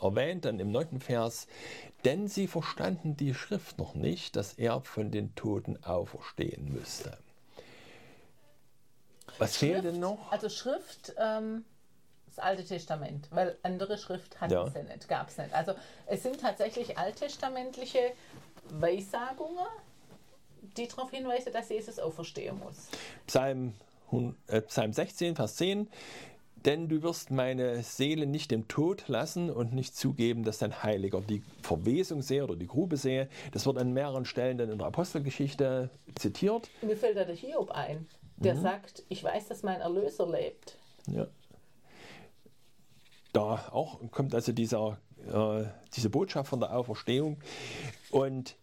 erwähnt, 0.05 0.45
dann 0.45 0.59
im 0.59 0.71
neunten 0.71 0.99
Vers, 0.99 1.47
denn 2.03 2.27
sie 2.27 2.47
verstanden 2.47 3.17
die 3.17 3.33
Schrift 3.33 3.77
noch 3.77 3.95
nicht, 3.95 4.35
dass 4.35 4.53
er 4.53 4.81
von 4.81 5.11
den 5.11 5.35
Toten 5.35 5.83
auferstehen 5.83 6.73
müsste. 6.73 7.17
Was 9.37 9.57
Schrift, 9.57 9.59
fehlt 9.59 9.85
denn 9.85 9.99
noch? 9.99 10.31
Also 10.31 10.49
Schrift, 10.49 11.13
ähm, 11.17 11.65
das 12.27 12.39
Alte 12.39 12.65
Testament, 12.65 13.27
weil 13.31 13.57
andere 13.63 13.97
Schrift 13.97 14.39
hatten 14.41 14.53
ja. 14.53 14.67
sie 14.69 14.83
nicht, 14.83 15.07
gab 15.07 15.29
es 15.29 15.37
nicht. 15.37 15.53
Also 15.53 15.73
es 16.05 16.23
sind 16.23 16.39
tatsächlich 16.41 16.97
alttestamentliche 16.97 18.11
Weissagungen, 18.69 19.65
die 20.77 20.87
darauf 20.87 21.11
hinweisen, 21.11 21.53
dass 21.53 21.69
Jesus 21.69 21.99
auferstehen 21.99 22.59
muss. 22.59 22.87
Psalm, 23.27 23.73
äh, 24.47 24.61
Psalm 24.61 24.93
16, 24.93 25.35
Vers 25.35 25.55
10 25.55 25.87
denn 26.65 26.87
du 26.89 27.03
wirst 27.03 27.31
meine 27.31 27.83
Seele 27.83 28.25
nicht 28.25 28.51
im 28.51 28.67
Tod 28.67 29.07
lassen 29.07 29.49
und 29.49 29.73
nicht 29.73 29.95
zugeben, 29.95 30.43
dass 30.43 30.57
dein 30.57 30.83
Heiliger 30.83 31.21
die 31.21 31.43
Verwesung 31.61 32.21
sehe 32.21 32.43
oder 32.43 32.55
die 32.55 32.67
Grube 32.67 32.97
sehe. 32.97 33.29
Das 33.51 33.65
wird 33.65 33.77
an 33.77 33.93
mehreren 33.93 34.25
Stellen 34.25 34.57
dann 34.57 34.69
in 34.69 34.77
der 34.79 34.87
Apostelgeschichte 34.87 35.89
zitiert. 36.15 36.69
Mir 36.81 36.97
fällt 36.97 37.17
da 37.17 37.23
der 37.23 37.35
Hiob 37.35 37.71
ein, 37.71 38.07
der 38.37 38.55
mhm. 38.55 38.61
sagt, 38.61 39.03
ich 39.09 39.23
weiß, 39.23 39.47
dass 39.47 39.63
mein 39.63 39.79
Erlöser 39.79 40.27
lebt. 40.27 40.77
Ja. 41.07 41.27
Da 43.31 43.69
auch 43.71 43.99
kommt 44.11 44.33
also 44.33 44.51
dieser, 44.51 44.97
äh, 45.27 45.65
diese 45.95 46.09
Botschaft 46.09 46.49
von 46.49 46.61
der 46.61 46.75
Auferstehung. 46.75 47.37
Und 48.09 48.55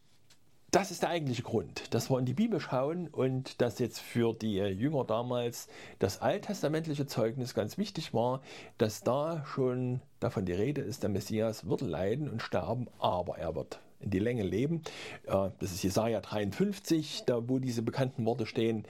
das 0.72 0.90
ist 0.90 1.02
der 1.02 1.11
eigentliche 1.11 1.42
Grund, 1.42 1.92
dass 1.92 2.11
wir 2.11 2.18
in 2.18 2.24
die 2.24 2.32
Bibel 2.32 2.58
schauen 2.58 3.06
und 3.08 3.61
dass 3.61 3.78
jetzt 3.78 4.00
für 4.00 4.32
die 4.32 4.56
Jünger 4.56 5.04
damals 5.04 5.68
das 5.98 6.22
alttestamentliche 6.22 7.06
Zeugnis 7.06 7.52
ganz 7.52 7.76
wichtig 7.76 8.14
war, 8.14 8.40
dass 8.78 9.02
da 9.02 9.44
schon 9.44 10.00
davon 10.18 10.46
die 10.46 10.54
Rede 10.54 10.80
ist, 10.80 11.02
der 11.02 11.11
Messias 11.11 11.68
wird 11.68 11.82
leiden 11.82 12.26
und 12.30 12.40
sterben, 12.40 12.88
aber 12.98 13.37
er 13.37 13.54
wird 13.54 13.80
in 14.00 14.08
die 14.08 14.18
Länge 14.18 14.44
leben. 14.44 14.80
Das 15.26 15.72
ist 15.72 15.82
Jesaja 15.82 16.22
53, 16.22 17.24
da 17.26 17.46
wo 17.46 17.58
diese 17.58 17.82
bekannten 17.82 18.24
Worte 18.24 18.46
stehen. 18.46 18.87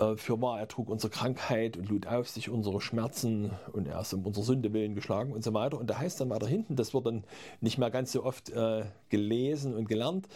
Äh, 0.00 0.16
für 0.16 0.40
wahr, 0.40 0.58
er 0.58 0.66
trug 0.66 0.88
unsere 0.88 1.10
Krankheit 1.10 1.76
und 1.76 1.88
lud 1.88 2.06
auf 2.06 2.28
sich 2.28 2.48
unsere 2.48 2.80
Schmerzen 2.80 3.50
und 3.72 3.86
er 3.86 4.00
ist 4.00 4.12
um 4.14 4.26
unsere 4.26 4.44
Sünde 4.44 4.72
willen 4.72 4.94
geschlagen 4.94 5.32
und 5.32 5.44
so 5.44 5.52
weiter. 5.54 5.78
Und 5.78 5.88
da 5.88 5.98
heißt 5.98 6.20
dann 6.20 6.30
weiter 6.30 6.46
hinten, 6.46 6.74
das 6.74 6.94
wird 6.94 7.06
dann 7.06 7.24
nicht 7.60 7.78
mehr 7.78 7.90
ganz 7.90 8.12
so 8.12 8.24
oft 8.24 8.50
äh, 8.50 8.84
gelesen 9.10 9.74
und 9.74 9.88
gelernt, 9.88 10.26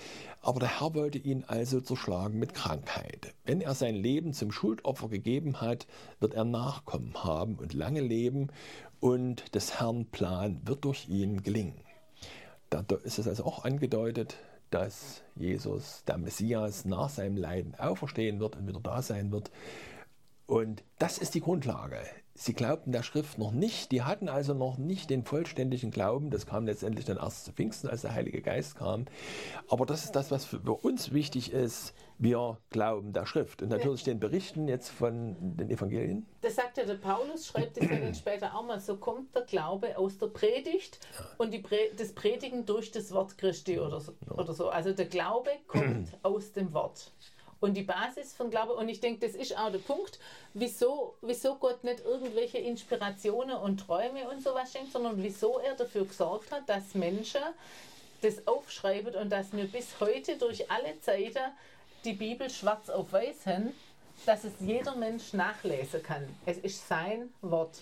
aber 0.42 0.60
der 0.60 0.80
Herr 0.80 0.94
wollte 0.94 1.18
ihn 1.18 1.44
also 1.46 1.80
zerschlagen 1.80 2.38
mit 2.38 2.54
Krankheit. 2.54 3.34
Wenn 3.44 3.60
er 3.60 3.74
sein 3.74 3.94
Leben 3.94 4.32
zum 4.34 4.52
Schuldopfer 4.52 5.08
gegeben 5.08 5.60
hat, 5.60 5.86
wird 6.20 6.34
er 6.34 6.44
Nachkommen 6.44 7.24
haben 7.24 7.56
und 7.56 7.72
lange 7.72 8.00
leben 8.00 8.48
und 9.00 9.54
des 9.54 9.80
Herrn 9.80 10.06
Plan 10.06 10.60
wird 10.64 10.84
durch 10.84 11.08
ihn 11.08 11.42
gelingen. 11.42 11.80
Da 12.70 12.84
ist 13.04 13.18
es 13.18 13.28
also 13.28 13.44
auch 13.44 13.64
angedeutet, 13.64 14.36
dass 14.74 15.22
Jesus, 15.36 16.02
der 16.04 16.18
Messias, 16.18 16.84
nach 16.84 17.08
seinem 17.08 17.36
Leiden 17.36 17.76
auferstehen 17.76 18.40
wird 18.40 18.56
und 18.56 18.66
wieder 18.66 18.80
da 18.80 19.02
sein 19.02 19.30
wird. 19.30 19.52
Und 20.46 20.82
das 20.98 21.18
ist 21.18 21.34
die 21.36 21.40
Grundlage. 21.40 21.98
Sie 22.36 22.52
glaubten 22.52 22.90
der 22.90 23.04
Schrift 23.04 23.38
noch 23.38 23.52
nicht, 23.52 23.92
die 23.92 24.02
hatten 24.02 24.28
also 24.28 24.54
noch 24.54 24.76
nicht 24.76 25.08
den 25.08 25.22
vollständigen 25.22 25.92
Glauben. 25.92 26.30
Das 26.30 26.46
kam 26.46 26.66
letztendlich 26.66 27.04
dann 27.04 27.16
erst 27.16 27.44
zu 27.44 27.52
Pfingsten, 27.52 27.88
als 27.88 28.02
der 28.02 28.12
Heilige 28.12 28.42
Geist 28.42 28.74
kam. 28.74 29.06
Aber 29.68 29.86
das 29.86 30.04
ist 30.04 30.16
das, 30.16 30.32
was 30.32 30.44
für 30.44 30.58
uns 30.58 31.12
wichtig 31.12 31.52
ist. 31.52 31.94
Wir 32.18 32.58
glauben 32.70 33.12
der 33.12 33.26
Schrift. 33.26 33.62
Und 33.62 33.68
natürlich 33.68 34.02
den 34.02 34.18
Berichten 34.18 34.66
jetzt 34.66 34.88
von 34.88 35.36
den 35.56 35.70
Evangelien. 35.70 36.26
Das 36.40 36.56
sagt 36.56 36.76
ja 36.76 36.84
der 36.84 36.94
Paulus, 36.94 37.46
schreibt 37.46 37.78
es 37.78 37.88
ja 37.88 37.96
dann 37.96 38.14
später 38.14 38.52
auch 38.56 38.64
mal. 38.64 38.80
So 38.80 38.96
kommt 38.96 39.32
der 39.34 39.42
Glaube 39.42 39.96
aus 39.96 40.18
der 40.18 40.26
Predigt 40.26 40.98
und 41.38 41.62
Pre 41.62 41.90
das 41.96 42.12
Predigen 42.14 42.66
durch 42.66 42.90
das 42.90 43.12
Wort 43.12 43.38
Christi 43.38 43.78
oder 43.78 44.00
so, 44.00 44.12
oder 44.28 44.52
so. 44.52 44.70
Also 44.70 44.92
der 44.92 45.06
Glaube 45.06 45.50
kommt 45.68 46.08
aus 46.22 46.52
dem 46.52 46.72
Wort 46.72 47.12
und 47.60 47.74
die 47.74 47.82
Basis 47.82 48.32
von 48.34 48.50
Glaube. 48.50 48.74
Und 48.74 48.88
ich 48.88 49.00
denke, 49.00 49.26
das 49.26 49.36
ist 49.36 49.56
auch 49.56 49.70
der 49.70 49.78
Punkt, 49.78 50.18
wieso, 50.52 51.14
wieso 51.22 51.56
Gott 51.56 51.84
nicht 51.84 52.04
irgendwelche 52.04 52.58
Inspirationen 52.58 53.56
und 53.56 53.78
Träume 53.78 54.28
und 54.28 54.42
sowas 54.42 54.72
schenkt, 54.72 54.92
sondern 54.92 55.22
wieso 55.22 55.58
er 55.58 55.74
dafür 55.74 56.04
gesorgt 56.04 56.50
hat, 56.52 56.68
dass 56.68 56.94
Menschen 56.94 57.42
das 58.22 58.46
aufschreiben 58.46 59.14
und 59.14 59.30
dass 59.30 59.52
wir 59.52 59.66
bis 59.66 60.00
heute 60.00 60.36
durch 60.38 60.70
alle 60.70 60.98
Zeiten 61.00 61.52
die 62.04 62.14
Bibel 62.14 62.50
schwarz 62.50 62.90
auf 62.90 63.12
weiß 63.12 63.46
haben, 63.46 63.72
dass 64.26 64.44
es 64.44 64.52
jeder 64.60 64.94
Mensch 64.96 65.32
nachlesen 65.32 66.02
kann. 66.02 66.28
Es 66.46 66.58
ist 66.58 66.86
sein 66.88 67.32
Wort. 67.42 67.78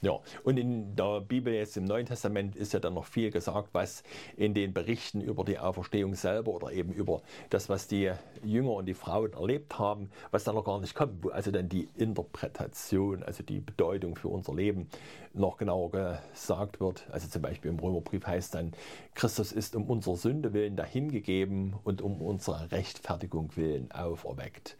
Ja, 0.00 0.20
und 0.44 0.58
in 0.58 0.94
der 0.94 1.20
Bibel 1.20 1.52
jetzt 1.52 1.76
im 1.76 1.84
Neuen 1.84 2.06
Testament 2.06 2.54
ist 2.54 2.72
ja 2.72 2.78
dann 2.78 2.94
noch 2.94 3.04
viel 3.04 3.32
gesagt, 3.32 3.70
was 3.72 4.04
in 4.36 4.54
den 4.54 4.72
Berichten 4.72 5.20
über 5.20 5.44
die 5.44 5.58
Auferstehung 5.58 6.14
selber 6.14 6.52
oder 6.52 6.70
eben 6.70 6.92
über 6.92 7.20
das, 7.50 7.68
was 7.68 7.88
die 7.88 8.12
Jünger 8.44 8.74
und 8.74 8.86
die 8.86 8.94
Frauen 8.94 9.32
erlebt 9.32 9.76
haben, 9.76 10.10
was 10.30 10.44
dann 10.44 10.54
noch 10.54 10.64
gar 10.64 10.80
nicht 10.80 10.94
kommt, 10.94 11.24
wo 11.24 11.30
also 11.30 11.50
dann 11.50 11.68
die 11.68 11.88
Interpretation, 11.96 13.24
also 13.24 13.42
die 13.42 13.58
Bedeutung 13.58 14.14
für 14.14 14.28
unser 14.28 14.54
Leben 14.54 14.88
noch 15.34 15.56
genauer 15.56 15.90
gesagt 15.90 16.78
wird. 16.78 17.08
Also 17.10 17.26
zum 17.26 17.42
Beispiel 17.42 17.72
im 17.72 17.80
Römerbrief 17.80 18.24
heißt 18.24 18.54
dann, 18.54 18.72
Christus 19.16 19.50
ist 19.50 19.74
um 19.74 19.90
unsere 19.90 20.16
Sünde 20.16 20.52
willen 20.52 20.76
dahingegeben 20.76 21.74
und 21.82 22.02
um 22.02 22.22
unsere 22.22 22.70
Rechtfertigung 22.70 23.56
willen 23.56 23.90
auferweckt. 23.90 24.76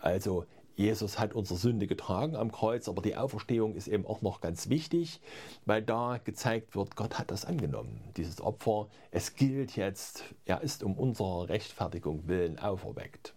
Also 0.00 0.44
Jesus 0.80 1.18
hat 1.18 1.34
unsere 1.34 1.58
Sünde 1.60 1.86
getragen 1.86 2.34
am 2.34 2.50
Kreuz, 2.50 2.88
aber 2.88 3.02
die 3.02 3.14
Auferstehung 3.14 3.74
ist 3.74 3.86
eben 3.86 4.06
auch 4.06 4.22
noch 4.22 4.40
ganz 4.40 4.70
wichtig, 4.70 5.20
weil 5.66 5.82
da 5.82 6.18
gezeigt 6.24 6.74
wird, 6.74 6.96
Gott 6.96 7.18
hat 7.18 7.30
das 7.30 7.44
angenommen, 7.44 8.00
dieses 8.16 8.40
Opfer. 8.40 8.88
Es 9.10 9.34
gilt 9.34 9.76
jetzt, 9.76 10.24
er 10.46 10.62
ist 10.62 10.82
um 10.82 10.96
unserer 10.98 11.50
Rechtfertigung 11.50 12.26
willen 12.28 12.58
auferweckt. 12.58 13.34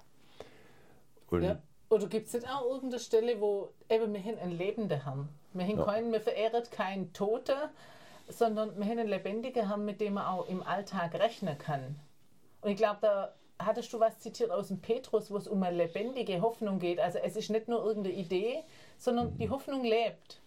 Ja. 1.32 1.62
Oder 1.90 2.08
gibt 2.08 2.28
es 2.28 2.34
nicht 2.34 2.48
auch 2.48 2.64
irgendeine 2.64 3.00
Stelle, 3.00 3.42
wo 3.42 3.74
eben 3.90 4.14
wir 4.14 4.22
hin 4.22 4.40
einen 4.40 4.58
lebenden 4.58 5.04
Herrn, 5.04 5.28
wir, 5.52 5.66
hin 5.66 5.78
ja. 5.80 5.84
keinen, 5.84 6.14
wir 6.14 6.22
verehren 6.22 6.64
keinen 6.72 7.12
Toten, 7.12 7.58
sondern 8.30 8.78
wir 8.78 8.86
haben 8.86 9.00
einen 9.00 9.10
lebendigen 9.10 9.68
Herrn, 9.68 9.84
mit 9.84 10.00
dem 10.00 10.14
man 10.14 10.28
auch 10.28 10.48
im 10.48 10.64
Alltag 10.64 11.14
rechnen 11.16 11.58
kann. 11.58 12.00
Und 12.62 12.72
ich 12.72 12.78
glaube, 12.78 13.00
da 13.02 13.34
hattest 13.60 13.92
du 13.94 14.00
was 14.00 14.20
zitiert 14.20 14.52
aus 14.52 14.68
dem 14.68 14.80
Petrus, 14.80 15.32
wo 15.32 15.38
es 15.38 15.48
um 15.48 15.62
eine 15.64 15.78
lebendige 15.78 16.42
Hoffnung 16.42 16.80
geht. 16.80 17.00
Also 17.00 17.20
es 17.20 17.36
ist 17.36 17.50
nicht 17.50 17.68
nur 17.68 17.84
irgendeine 17.84 18.16
Idee, 18.16 18.64
sondern 18.98 19.38
die 19.38 19.50
Hoffnung 19.50 19.84
lebt. 19.84 20.40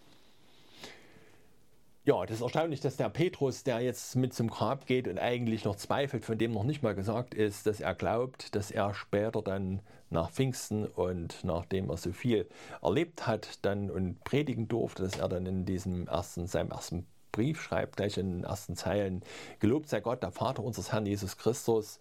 Ja, 2.04 2.24
das 2.24 2.36
ist 2.36 2.42
erstaunlich, 2.42 2.78
dass 2.78 2.96
der 2.96 3.08
Petrus, 3.08 3.64
der 3.64 3.80
jetzt 3.80 4.14
mit 4.14 4.32
zum 4.32 4.48
Grab 4.48 4.86
geht 4.86 5.08
und 5.08 5.18
eigentlich 5.18 5.64
noch 5.64 5.74
zweifelt, 5.74 6.24
von 6.24 6.38
dem 6.38 6.52
noch 6.52 6.62
nicht 6.62 6.80
mal 6.80 6.94
gesagt 6.94 7.34
ist, 7.34 7.66
dass 7.66 7.80
er 7.80 7.96
glaubt, 7.96 8.54
dass 8.54 8.70
er 8.70 8.94
später 8.94 9.42
dann 9.42 9.82
nach 10.08 10.30
Pfingsten 10.30 10.86
und 10.86 11.42
nachdem 11.42 11.90
er 11.90 11.96
so 11.96 12.12
viel 12.12 12.48
erlebt 12.80 13.26
hat 13.26 13.64
dann 13.64 13.90
und 13.90 14.22
predigen 14.22 14.68
durfte, 14.68 15.02
dass 15.02 15.18
er 15.18 15.28
dann 15.28 15.46
in 15.46 15.64
diesem 15.64 16.06
ersten, 16.06 16.46
seinem 16.46 16.70
ersten 16.70 17.08
Brief 17.36 17.60
schreibt, 17.60 17.98
gleich 17.98 18.16
in 18.16 18.38
den 18.38 18.44
ersten 18.44 18.76
Zeilen, 18.76 19.22
Gelobt 19.60 19.90
sei 19.90 20.00
Gott, 20.00 20.22
der 20.22 20.30
Vater 20.30 20.64
unseres 20.64 20.90
Herrn 20.90 21.04
Jesus 21.04 21.36
Christus, 21.36 22.00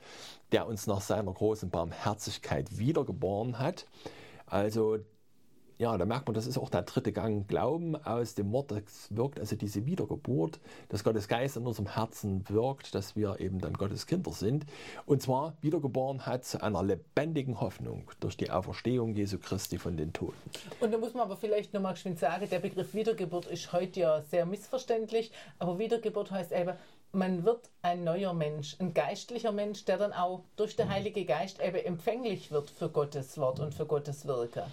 der 0.54 0.66
uns 0.66 0.88
nach 0.88 1.02
seiner 1.02 1.34
großen 1.34 1.70
Barmherzigkeit 1.70 2.78
wiedergeboren 2.78 3.60
hat. 3.60 3.86
Also 4.46 5.00
ja, 5.78 5.98
da 5.98 6.06
merkt 6.06 6.28
man, 6.28 6.34
das 6.34 6.48
ist 6.48 6.58
auch 6.58 6.70
der 6.70 6.84
dritte 6.84 7.12
Gang 7.12 7.48
Glauben 7.48 7.96
aus 7.96 8.36
dem 8.36 8.52
Wort. 8.52 8.72
Das 8.72 9.10
wirkt 9.10 9.40
also 9.40 9.56
diese 9.56 9.86
Wiedergeburt, 9.86 10.60
dass 10.90 11.04
Gottes 11.04 11.28
Geist 11.28 11.58
in 11.58 11.68
unserem 11.68 11.94
Herzen 11.94 12.48
wirkt, 12.50 12.96
dass 12.96 13.16
wir 13.16 13.40
eben 13.40 13.60
dann 13.60 13.74
Gottes 13.74 14.08
Kinder 14.08 14.32
sind. 14.32 14.66
Und 15.06 15.22
zwar 15.22 15.58
wiedergeboren 15.62 16.26
hat 16.26 16.46
zu 16.46 16.62
einer 16.62 16.82
lebendigen 16.82 17.60
Hoffnung 17.60 18.10
durch 18.20 18.38
die 18.38 18.52
Auferstehung 18.52 19.14
Jesu 19.16 19.38
Christi 19.38 19.78
von 19.78 19.98
den 19.98 20.14
Toten. 20.14 20.38
Und 20.80 20.94
da 20.94 20.98
muss 20.98 21.14
man 21.14 21.24
aber 21.24 21.36
vielleicht 21.36 21.74
nochmal 21.74 21.98
schön 21.98 22.16
sagen, 22.16 22.48
der 22.50 22.60
Begriff 22.60 22.94
Wiedergeburt 22.94 23.46
ist 23.48 23.74
heute 23.74 24.00
ja 24.00 24.22
sehr 24.22 24.46
missverständlich, 24.46 25.32
aber 25.60 25.78
Wiedergeburt 25.78 26.32
heißt 26.32 26.54
eben, 26.54 26.74
man 27.12 27.46
wird 27.46 27.70
ein 27.82 28.04
neuer 28.04 28.34
Mensch, 28.34 28.76
ein 28.80 28.94
geistlicher 28.94 29.52
Mensch, 29.52 29.86
der 29.86 29.98
dann 29.98 30.14
auch 30.14 30.44
durch 30.58 30.76
den 30.76 30.90
Heiligen 30.90 31.26
Geist 31.26 31.62
eben 31.62 31.78
empfänglich 31.78 32.52
wird 32.52 32.70
für 32.70 32.90
Gottes 32.90 33.38
Wort 33.38 33.60
und 33.60 33.74
für 33.74 33.86
Gottes 33.86 34.28
Wirken. 34.28 34.64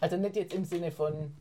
Also 0.00 0.16
nicht 0.16 0.36
jetzt 0.36 0.54
im 0.54 0.64
Sinne 0.64 0.90
von 0.90 1.32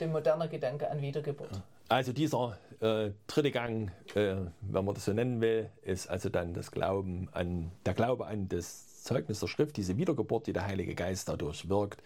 dem 0.00 0.12
modernen 0.12 0.48
Gedanke 0.48 0.90
an 0.90 1.02
Wiedergeburt. 1.02 1.50
Also 1.88 2.12
dieser 2.12 2.56
äh, 2.80 3.10
dritte 3.26 3.50
Gang, 3.50 3.90
äh, 4.14 4.36
wenn 4.60 4.84
man 4.84 4.94
das 4.94 5.04
so 5.04 5.12
nennen 5.12 5.40
will, 5.40 5.68
ist 5.82 6.08
also 6.08 6.28
dann 6.28 6.54
das 6.54 6.70
Glauben 6.70 7.28
an, 7.32 7.72
der 7.84 7.94
Glaube 7.94 8.26
an 8.26 8.48
das 8.48 9.02
Zeugnis 9.02 9.40
der 9.40 9.48
Schrift, 9.48 9.76
diese 9.76 9.96
Wiedergeburt, 9.96 10.46
die 10.46 10.52
der 10.52 10.66
Heilige 10.66 10.94
Geist 10.94 11.28
dadurch 11.28 11.68
wirkt, 11.68 12.02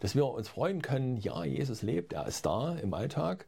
dass 0.00 0.14
wir 0.14 0.26
uns 0.26 0.48
freuen 0.48 0.82
können, 0.82 1.18
ja, 1.18 1.44
Jesus 1.44 1.82
lebt, 1.82 2.14
er 2.14 2.26
ist 2.26 2.46
da 2.46 2.74
im 2.74 2.92
Alltag. 2.94 3.46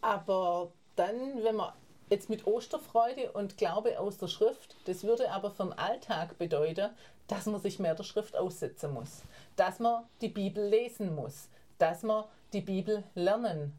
Aber 0.00 0.70
dann, 0.94 1.42
wenn 1.42 1.56
man 1.56 1.72
jetzt 2.08 2.30
mit 2.30 2.46
Osterfreude 2.46 3.32
und 3.32 3.56
Glaube 3.56 3.98
aus 3.98 4.18
der 4.18 4.28
Schrift, 4.28 4.76
das 4.84 5.02
würde 5.02 5.32
aber 5.32 5.50
vom 5.50 5.72
Alltag 5.72 6.38
bedeuten, 6.38 6.90
dass 7.28 7.46
man 7.46 7.60
sich 7.60 7.78
mehr 7.78 7.94
der 7.94 8.04
Schrift 8.04 8.36
aussetzen 8.36 8.92
muss 8.92 9.22
dass 9.56 9.78
man 9.78 10.04
die 10.20 10.28
Bibel 10.28 10.64
lesen 10.64 11.14
muss, 11.14 11.48
dass 11.78 12.02
man 12.02 12.24
die 12.52 12.60
Bibel 12.60 13.02
lernen 13.14 13.72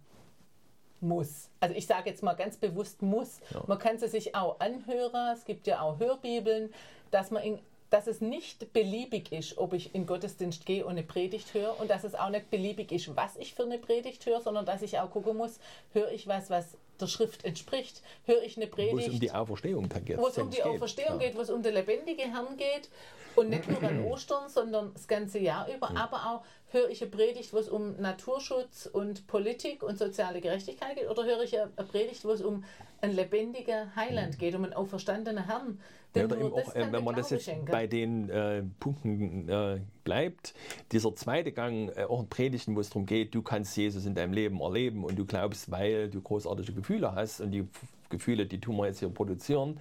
muss. 0.99 1.49
Also 1.59 1.75
ich 1.75 1.85
sage 1.85 2.09
jetzt 2.09 2.23
mal 2.23 2.33
ganz 2.33 2.57
bewusst 2.57 3.01
muss. 3.01 3.39
Ja. 3.51 3.63
Man 3.67 3.77
kann 3.77 3.99
sie 3.99 4.07
sich 4.07 4.35
auch 4.35 4.59
anhören, 4.59 5.33
es 5.33 5.45
gibt 5.45 5.67
ja 5.67 5.81
auch 5.81 5.99
Hörbibeln, 5.99 6.73
dass 7.11 7.31
man 7.31 7.43
in 7.43 7.59
dass 7.89 8.07
es 8.07 8.19
nicht 8.19 8.73
beliebig 8.73 9.31
ist, 9.31 9.57
ob 9.57 9.71
ich 9.71 9.95
in 9.95 10.05
Gottesdienst 10.05 10.65
gehe 10.65 10.85
und 10.85 10.91
eine 10.91 11.03
Predigt 11.03 11.53
höre 11.53 11.79
und 11.79 11.89
dass 11.89 12.03
es 12.03 12.15
auch 12.15 12.27
nicht 12.27 12.49
beliebig 12.49 12.91
ist, 12.91 13.15
was 13.15 13.37
ich 13.37 13.53
für 13.53 13.63
eine 13.63 13.77
Predigt 13.77 14.25
höre, 14.25 14.41
sondern 14.41 14.65
dass 14.65 14.81
ich 14.81 14.99
auch 14.99 15.09
gucken 15.09 15.37
muss, 15.37 15.61
höre 15.93 16.11
ich 16.11 16.27
was, 16.27 16.49
was 16.49 16.75
der 17.01 17.07
Schrift 17.07 17.45
entspricht, 17.45 18.01
höre 18.25 18.43
ich 18.43 18.57
eine 18.57 18.67
Predigt. 18.67 18.95
Wo 18.95 18.99
es 18.99 19.09
um 19.09 19.19
die 19.19 19.31
Auferstehung 19.31 19.89
geht. 19.89 20.17
Wo 20.17 20.27
es 20.27 20.37
um 20.37 20.49
die 20.49 20.63
Auferstehung 20.63 21.19
geht, 21.19 21.35
wo 21.35 21.41
es 21.41 21.49
um 21.49 21.63
den 21.63 21.73
lebendigen 21.73 22.31
Herrn 22.31 22.57
geht 22.57 22.89
und 23.35 23.49
nicht 23.49 23.67
nur 23.69 23.81
an 23.83 24.03
Ostern, 24.11 24.49
sondern 24.49 24.93
das 24.93 25.07
ganze 25.07 25.39
Jahr 25.39 25.67
über, 25.73 25.89
mhm. 25.89 25.97
aber 25.97 26.17
auch 26.17 26.43
höre 26.71 26.89
ich 26.89 27.01
eine 27.01 27.11
Predigt, 27.11 27.53
wo 27.53 27.57
es 27.57 27.69
um 27.69 27.95
Naturschutz 27.97 28.87
und 28.91 29.27
Politik 29.27 29.83
und 29.83 29.97
soziale 29.97 30.41
Gerechtigkeit 30.41 30.97
geht 30.97 31.09
oder 31.09 31.23
höre 31.23 31.43
ich 31.43 31.57
eine 31.57 31.69
Predigt, 31.89 32.25
wo 32.25 32.31
es 32.31 32.41
um 32.41 32.63
ein 33.01 33.13
lebendiger 33.13 33.95
Heiland 33.95 34.33
mhm. 34.33 34.37
geht, 34.37 34.55
um 34.55 34.63
einen 34.63 34.73
auferstandenen 34.73 35.45
Herrn. 35.45 35.79
Ja, 36.15 36.25
oder 36.25 36.37
eben 36.37 36.53
auch, 36.53 36.75
äh, 36.75 36.91
wenn 36.91 37.03
man 37.03 37.15
das 37.15 37.29
jetzt 37.29 37.45
schenken. 37.45 37.71
bei 37.71 37.85
den 37.85 38.29
äh, 38.29 38.63
Punkten 38.79 39.47
äh, 39.47 39.79
bleibt, 40.07 40.53
dieser 40.93 41.13
zweite 41.15 41.51
Gang, 41.51 41.91
äh, 41.97 42.05
auch 42.05 42.21
in 42.21 42.29
Predigten, 42.29 42.77
wo 42.77 42.79
es 42.79 42.89
darum 42.89 43.05
geht, 43.05 43.35
du 43.35 43.41
kannst 43.41 43.75
Jesus 43.75 44.05
in 44.05 44.15
deinem 44.15 44.31
Leben 44.31 44.61
erleben 44.61 45.03
und 45.03 45.19
du 45.19 45.25
glaubst, 45.25 45.69
weil 45.69 46.09
du 46.09 46.21
großartige 46.21 46.71
Gefühle 46.71 47.13
hast 47.13 47.41
und 47.41 47.51
die 47.51 47.67
Gefühle, 48.07 48.45
die 48.45 48.61
tun 48.61 48.77
wir 48.77 48.85
jetzt 48.85 48.99
hier 48.99 49.09
produzieren, 49.09 49.77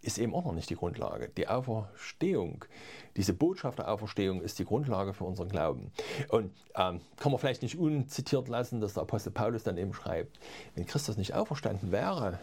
ist 0.00 0.16
eben 0.16 0.34
auch 0.34 0.46
noch 0.46 0.54
nicht 0.54 0.70
die 0.70 0.76
Grundlage. 0.76 1.28
Die 1.36 1.48
Auferstehung, 1.48 2.64
diese 3.16 3.34
Botschaft 3.34 3.78
der 3.78 3.92
Auferstehung 3.92 4.40
ist 4.40 4.58
die 4.58 4.64
Grundlage 4.64 5.12
für 5.12 5.24
unseren 5.24 5.50
Glauben. 5.50 5.92
Und 6.28 6.50
ähm, 6.74 7.02
kann 7.18 7.30
man 7.30 7.38
vielleicht 7.38 7.60
nicht 7.60 7.78
unzitiert 7.78 8.48
lassen, 8.48 8.80
dass 8.80 8.94
der 8.94 9.02
Apostel 9.02 9.32
Paulus 9.32 9.64
dann 9.64 9.76
eben 9.76 9.92
schreibt, 9.92 10.38
wenn 10.76 10.86
Christus 10.86 11.18
nicht 11.18 11.34
auferstanden 11.34 11.92
wäre, 11.92 12.38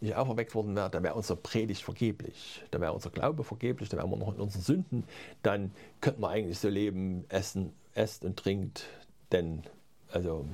nicht 0.00 0.16
auferweckt 0.16 0.54
worden 0.54 0.76
wäre, 0.76 0.90
dann 0.90 1.02
wäre 1.02 1.14
unsere 1.14 1.38
Predigt 1.38 1.82
vergeblich, 1.82 2.62
dann 2.70 2.80
wäre 2.80 2.92
unser 2.92 3.10
Glaube 3.10 3.44
vergeblich, 3.44 3.88
dann 3.88 3.98
wären 3.98 4.10
wir 4.10 4.16
noch 4.16 4.34
in 4.34 4.40
unseren 4.40 4.62
Sünden, 4.62 5.04
dann 5.42 5.72
könnten 6.00 6.20
wir 6.20 6.28
eigentlich 6.28 6.58
so 6.58 6.68
leben, 6.68 7.24
essen, 7.28 7.72
esst 7.94 8.24
und 8.24 8.36
trinkt, 8.36 8.84
denn 9.32 9.62
also 10.12 10.46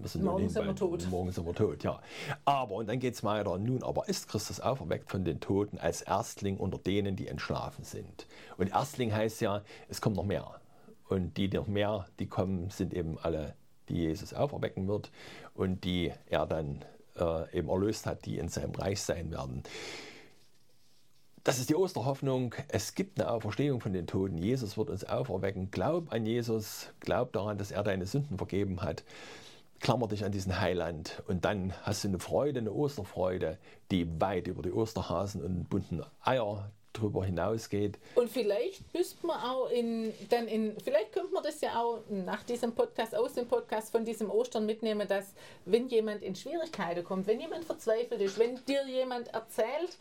wir 0.00 0.08
sind 0.08 0.24
morgen 0.24 0.48
sind 0.48 0.64
wir 0.64 0.76
tot. 0.76 1.06
Morgen 1.10 1.32
sind 1.32 1.44
wir 1.44 1.54
tot, 1.54 1.82
ja. 1.82 2.00
Aber, 2.44 2.76
und 2.76 2.88
dann 2.88 3.00
geht 3.00 3.14
es 3.14 3.24
weiter, 3.24 3.58
nun 3.58 3.82
aber 3.82 4.08
ist 4.08 4.28
Christus 4.28 4.60
auferweckt 4.60 5.10
von 5.10 5.24
den 5.24 5.40
Toten 5.40 5.78
als 5.78 6.02
Erstling 6.02 6.56
unter 6.56 6.78
denen, 6.78 7.16
die 7.16 7.26
entschlafen 7.26 7.84
sind. 7.84 8.26
Und 8.56 8.68
Erstling 8.68 9.12
heißt 9.12 9.40
ja, 9.40 9.62
es 9.88 10.00
kommt 10.00 10.16
noch 10.16 10.24
mehr. 10.24 10.60
Und 11.08 11.36
die 11.36 11.48
noch 11.48 11.66
mehr, 11.66 12.06
die 12.20 12.26
kommen, 12.26 12.70
sind 12.70 12.94
eben 12.94 13.18
alle, 13.18 13.54
die 13.88 13.96
Jesus 13.96 14.34
auferwecken 14.34 14.86
wird 14.86 15.10
und 15.54 15.84
die 15.84 16.12
er 16.26 16.46
dann 16.46 16.84
äh, 17.20 17.56
eben 17.56 17.68
erlöst 17.68 18.06
hat, 18.06 18.24
die 18.26 18.38
in 18.38 18.48
seinem 18.48 18.74
Reich 18.74 19.00
sein 19.00 19.30
werden. 19.30 19.62
Das 21.44 21.58
ist 21.58 21.70
die 21.70 21.76
Osterhoffnung. 21.76 22.54
Es 22.68 22.94
gibt 22.94 23.18
eine 23.18 23.30
Auferstehung 23.30 23.80
von 23.80 23.92
den 23.92 24.06
Toten. 24.06 24.36
Jesus 24.36 24.76
wird 24.76 24.90
uns 24.90 25.04
auferwecken. 25.04 25.70
Glaub 25.70 26.12
an 26.12 26.26
Jesus. 26.26 26.90
Glaub 27.00 27.32
daran, 27.32 27.56
dass 27.56 27.70
er 27.70 27.82
deine 27.82 28.06
Sünden 28.06 28.36
vergeben 28.36 28.82
hat. 28.82 29.02
Klammer 29.80 30.08
dich 30.08 30.24
an 30.24 30.32
diesen 30.32 30.60
Heiland. 30.60 31.22
Und 31.26 31.44
dann 31.44 31.72
hast 31.84 32.04
du 32.04 32.08
eine 32.08 32.18
Freude, 32.18 32.60
eine 32.60 32.72
Osterfreude, 32.72 33.58
die 33.90 34.20
weit 34.20 34.46
über 34.46 34.62
die 34.62 34.72
Osterhasen 34.72 35.42
und 35.42 35.70
bunten 35.70 36.02
Eier 36.20 36.70
drüber 36.98 37.24
hinausgeht. 37.24 37.98
Und 38.14 38.30
vielleicht 38.30 38.92
müsste 38.94 39.26
man 39.26 39.40
auch 39.40 39.70
in, 39.70 40.12
dann 40.30 40.48
in, 40.48 40.76
vielleicht 40.80 41.12
könnte 41.12 41.32
man 41.32 41.42
das 41.42 41.60
ja 41.60 41.80
auch 41.80 42.00
nach 42.08 42.42
diesem 42.42 42.74
Podcast, 42.74 43.14
aus 43.14 43.34
dem 43.34 43.46
Podcast 43.46 43.90
von 43.92 44.04
diesem 44.04 44.30
Ostern 44.30 44.66
mitnehmen, 44.66 45.06
dass 45.06 45.32
wenn 45.64 45.88
jemand 45.88 46.22
in 46.22 46.34
Schwierigkeiten 46.34 47.04
kommt, 47.04 47.26
wenn 47.26 47.40
jemand 47.40 47.64
verzweifelt 47.64 48.20
ist, 48.20 48.38
wenn 48.38 48.62
dir 48.66 48.86
jemand 48.86 49.28
erzählt 49.28 49.98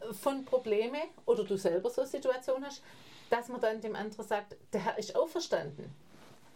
äh, 0.00 0.12
von 0.12 0.44
Problemen 0.44 1.02
oder 1.26 1.44
du 1.44 1.56
selber 1.56 1.90
so 1.90 2.02
eine 2.02 2.10
Situation 2.10 2.64
hast, 2.64 2.82
dass 3.30 3.48
man 3.48 3.60
dann 3.60 3.80
dem 3.80 3.96
anderen 3.96 4.26
sagt, 4.26 4.56
der 4.72 4.84
Herr 4.84 4.98
ist 4.98 5.16
auferstanden. 5.16 5.94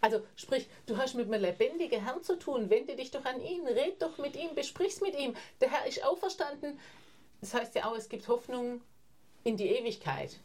Also 0.01 0.21
sprich, 0.37 0.69
du 0.87 0.97
hast 0.99 1.15
mit 1.15 1.27
einem 1.27 1.43
lebendigen 1.43 2.05
Herrn 2.05 2.23
zu 2.23 2.39
tun, 2.39 2.71
wende 2.71 2.97
dich 2.97 3.11
doch 3.11 3.25
an 3.25 3.41
ihn, 3.41 3.67
red 3.67 4.01
doch 4.01 4.19
mit 4.19 4.37
ihm, 4.37 4.55
besprich's 4.55 5.01
mit 5.01 5.19
ihm. 5.19 5.35
Der 5.61 5.71
Herr 5.71 5.87
ist 5.87 6.05
auferstanden. 6.05 6.79
Das 7.41 7.55
heißt 7.55 7.75
ja 7.75 7.87
auch, 7.87 7.97
es 7.97 8.09
gibt 8.09 8.29
Hoffnung 8.29 8.83
in 9.47 9.57
die 9.57 9.69
Ewigkeit. 9.69 10.39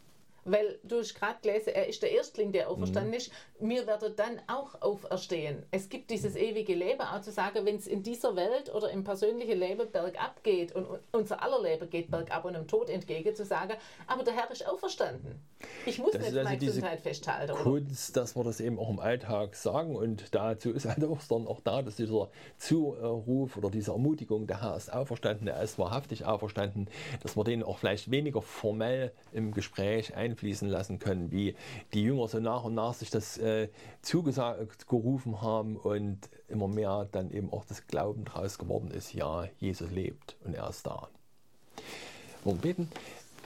Weil 0.44 0.78
du 0.82 0.98
hast 0.98 1.14
gerade 1.14 1.38
gelesen, 1.42 1.70
er 1.74 1.86
ist 1.86 2.02
der 2.02 2.12
Erstling, 2.12 2.52
der 2.52 2.68
auferstanden 2.68 3.10
mhm. 3.10 3.16
ist. 3.16 3.32
Wir 3.64 3.86
werden 3.86 4.14
dann 4.16 4.40
auch 4.48 4.82
auferstehen. 4.82 5.64
Es 5.70 5.88
gibt 5.88 6.10
dieses 6.10 6.34
ewige 6.34 6.74
Leben, 6.74 7.02
auch 7.02 7.20
zu 7.20 7.30
sagen, 7.30 7.64
wenn 7.64 7.76
es 7.76 7.86
in 7.86 8.02
dieser 8.02 8.34
Welt 8.34 8.74
oder 8.74 8.90
im 8.90 9.04
persönlichen 9.04 9.58
Leben 9.58 9.90
bergab 9.90 10.42
geht 10.42 10.74
und 10.74 10.86
unser 11.12 11.42
aller 11.42 11.62
Leben 11.62 11.88
geht 11.88 12.10
bergab 12.10 12.44
und 12.44 12.54
dem 12.54 12.66
Tod 12.66 12.90
entgegen, 12.90 13.34
zu 13.34 13.44
sagen, 13.44 13.74
aber 14.06 14.24
der 14.24 14.34
Herr 14.34 14.50
ist 14.50 14.66
auferstanden. 14.66 15.40
Ich 15.86 15.98
muss 15.98 16.10
das 16.10 16.22
nicht 16.22 16.36
also 16.36 16.42
meine 16.42 16.58
Gesundheit 16.58 17.00
festhalten. 17.00 17.54
Kunst, 17.54 18.16
dass 18.16 18.34
wir 18.34 18.42
das 18.42 18.60
eben 18.60 18.78
auch 18.78 18.90
im 18.90 18.98
Alltag 18.98 19.54
sagen 19.54 19.94
und 19.94 20.34
dazu 20.34 20.72
ist 20.72 20.86
halt 20.86 21.04
Ostern 21.04 21.46
auch 21.46 21.60
da, 21.60 21.82
dass 21.82 21.96
dieser 21.96 22.30
Zuruf 22.58 23.56
oder 23.56 23.70
diese 23.70 23.92
Ermutigung, 23.92 24.46
der 24.48 24.60
Herr 24.60 24.76
ist 24.76 24.92
auferstanden, 24.92 25.46
er 25.46 25.62
ist 25.62 25.78
wahrhaftig 25.78 26.24
auferstanden, 26.24 26.88
dass 27.22 27.36
wir 27.36 27.44
den 27.44 27.62
auch 27.62 27.78
vielleicht 27.78 28.10
weniger 28.10 28.42
formell 28.42 29.12
im 29.32 29.52
Gespräch 29.52 30.16
ein 30.16 30.32
einfließen 30.32 30.68
lassen 30.68 30.98
können, 30.98 31.30
wie 31.30 31.54
die 31.92 32.02
Jünger 32.02 32.28
so 32.28 32.40
nach 32.40 32.64
und 32.64 32.74
nach 32.74 32.94
sich 32.94 33.10
das 33.10 33.38
äh, 33.38 33.51
zugerufen 34.02 35.40
haben 35.42 35.76
und 35.76 36.18
immer 36.48 36.68
mehr 36.68 37.08
dann 37.12 37.30
eben 37.30 37.52
auch 37.52 37.64
das 37.64 37.86
Glauben 37.86 38.24
daraus 38.24 38.58
geworden 38.58 38.90
ist, 38.90 39.12
ja, 39.14 39.48
Jesus 39.58 39.90
lebt 39.90 40.36
und 40.44 40.54
er 40.54 40.68
ist 40.68 40.86
da. 40.86 41.08
Wollen 42.44 42.58
beten? 42.58 42.88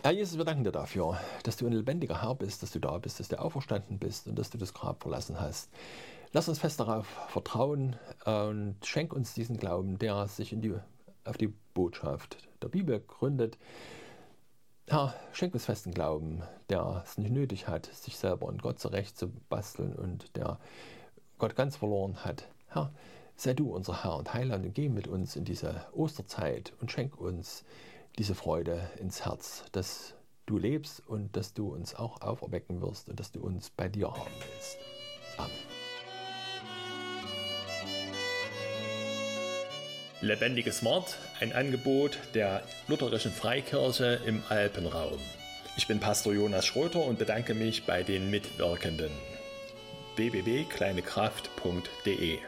Herr 0.03 0.13
Jesus, 0.13 0.39
wir 0.39 0.45
danken 0.45 0.65
dir 0.65 0.73
dafür, 0.73 1.19
dass 1.43 1.57
du 1.57 1.67
ein 1.67 1.73
lebendiger 1.73 2.23
Herr 2.23 2.35
bist, 2.35 2.63
dass 2.63 2.71
du 2.71 2.79
da 2.79 2.99
bist, 2.99 3.19
dass 3.19 3.29
du 3.29 3.41
auferstanden 3.41 3.99
bist 3.99 4.29
und 4.29 4.39
dass 4.39 4.51
du 4.51 4.59
das 4.59 4.73
Grab 4.73 5.03
verlassen 5.03 5.41
hast. 5.41 5.69
Lass 6.33 6.49
uns 6.49 6.59
fest 6.59 6.81
darauf 6.81 7.07
vertrauen 7.29 7.97
und 8.25 8.77
schenk 8.85 9.13
uns 9.13 9.35
diesen 9.35 9.57
Glauben, 9.57 9.99
der 9.99 10.29
sich 10.29 10.55
die, 10.57 10.75
auf 11.25 11.37
die 11.37 11.53
Botschaft 11.75 12.39
der 12.63 12.69
Bibel 12.69 13.01
gründet 13.01 13.59
Herr, 14.89 15.15
schenk 15.33 15.53
uns 15.53 15.65
festen 15.65 15.93
Glauben, 15.93 16.43
der 16.69 17.03
es 17.05 17.19
nicht 17.19 17.33
nötig 17.33 17.67
hat, 17.67 17.87
sich 17.87 18.17
selber 18.17 18.47
und 18.47 18.63
Gott 18.63 18.79
zurecht 18.79 19.19
zu 19.19 19.29
basteln 19.49 19.93
und 19.93 20.37
der 20.37 20.61
Gott 21.39 21.57
ganz 21.57 21.77
verloren 21.77 22.25
hat. 22.25 22.49
Herr, 22.69 22.93
sei 23.35 23.53
du 23.53 23.75
unser 23.75 24.05
Herr 24.05 24.17
und 24.17 24.33
Heiland 24.33 24.65
und 24.65 24.75
geh 24.75 24.89
mit 24.89 25.09
uns 25.09 25.35
in 25.35 25.45
diese 25.45 25.85
Osterzeit 25.93 26.73
und 26.81 26.93
schenk 26.93 27.21
uns 27.21 27.65
diese 28.17 28.37
Freude 28.37 28.89
ins 29.01 29.25
Herz, 29.25 29.65
dass 29.73 30.15
du 30.47 30.57
lebst 30.57 31.05
und 31.09 31.37
dass 31.37 31.53
du 31.53 31.75
uns 31.75 31.97
auch 31.97 32.21
auferwecken 32.21 32.81
wirst 32.81 33.09
und 33.09 33.19
dass 33.19 33.33
du 33.33 33.41
uns 33.41 33.71
bei 33.71 33.89
dir 33.89 34.13
haben 34.13 34.31
willst. 34.39 34.79
Amen. 35.37 35.76
Lebendiges 40.21 40.83
Wort, 40.83 41.17
ein 41.41 41.53
Angebot 41.53 42.19
der 42.35 42.63
Lutherischen 42.89 43.33
Freikirche 43.33 44.19
im 44.25 44.43
Alpenraum. 44.49 45.21
Ich 45.77 45.87
bin 45.87 46.01
Pastor 46.01 46.33
Jonas 46.33 46.65
Schröter 46.65 47.05
und 47.05 47.19
bedanke 47.19 47.53
mich 47.53 47.85
bei 47.85 48.03
den 48.03 48.31
Mitwirkenden. 48.31 49.11
www.kleinekraft.de 50.17 52.39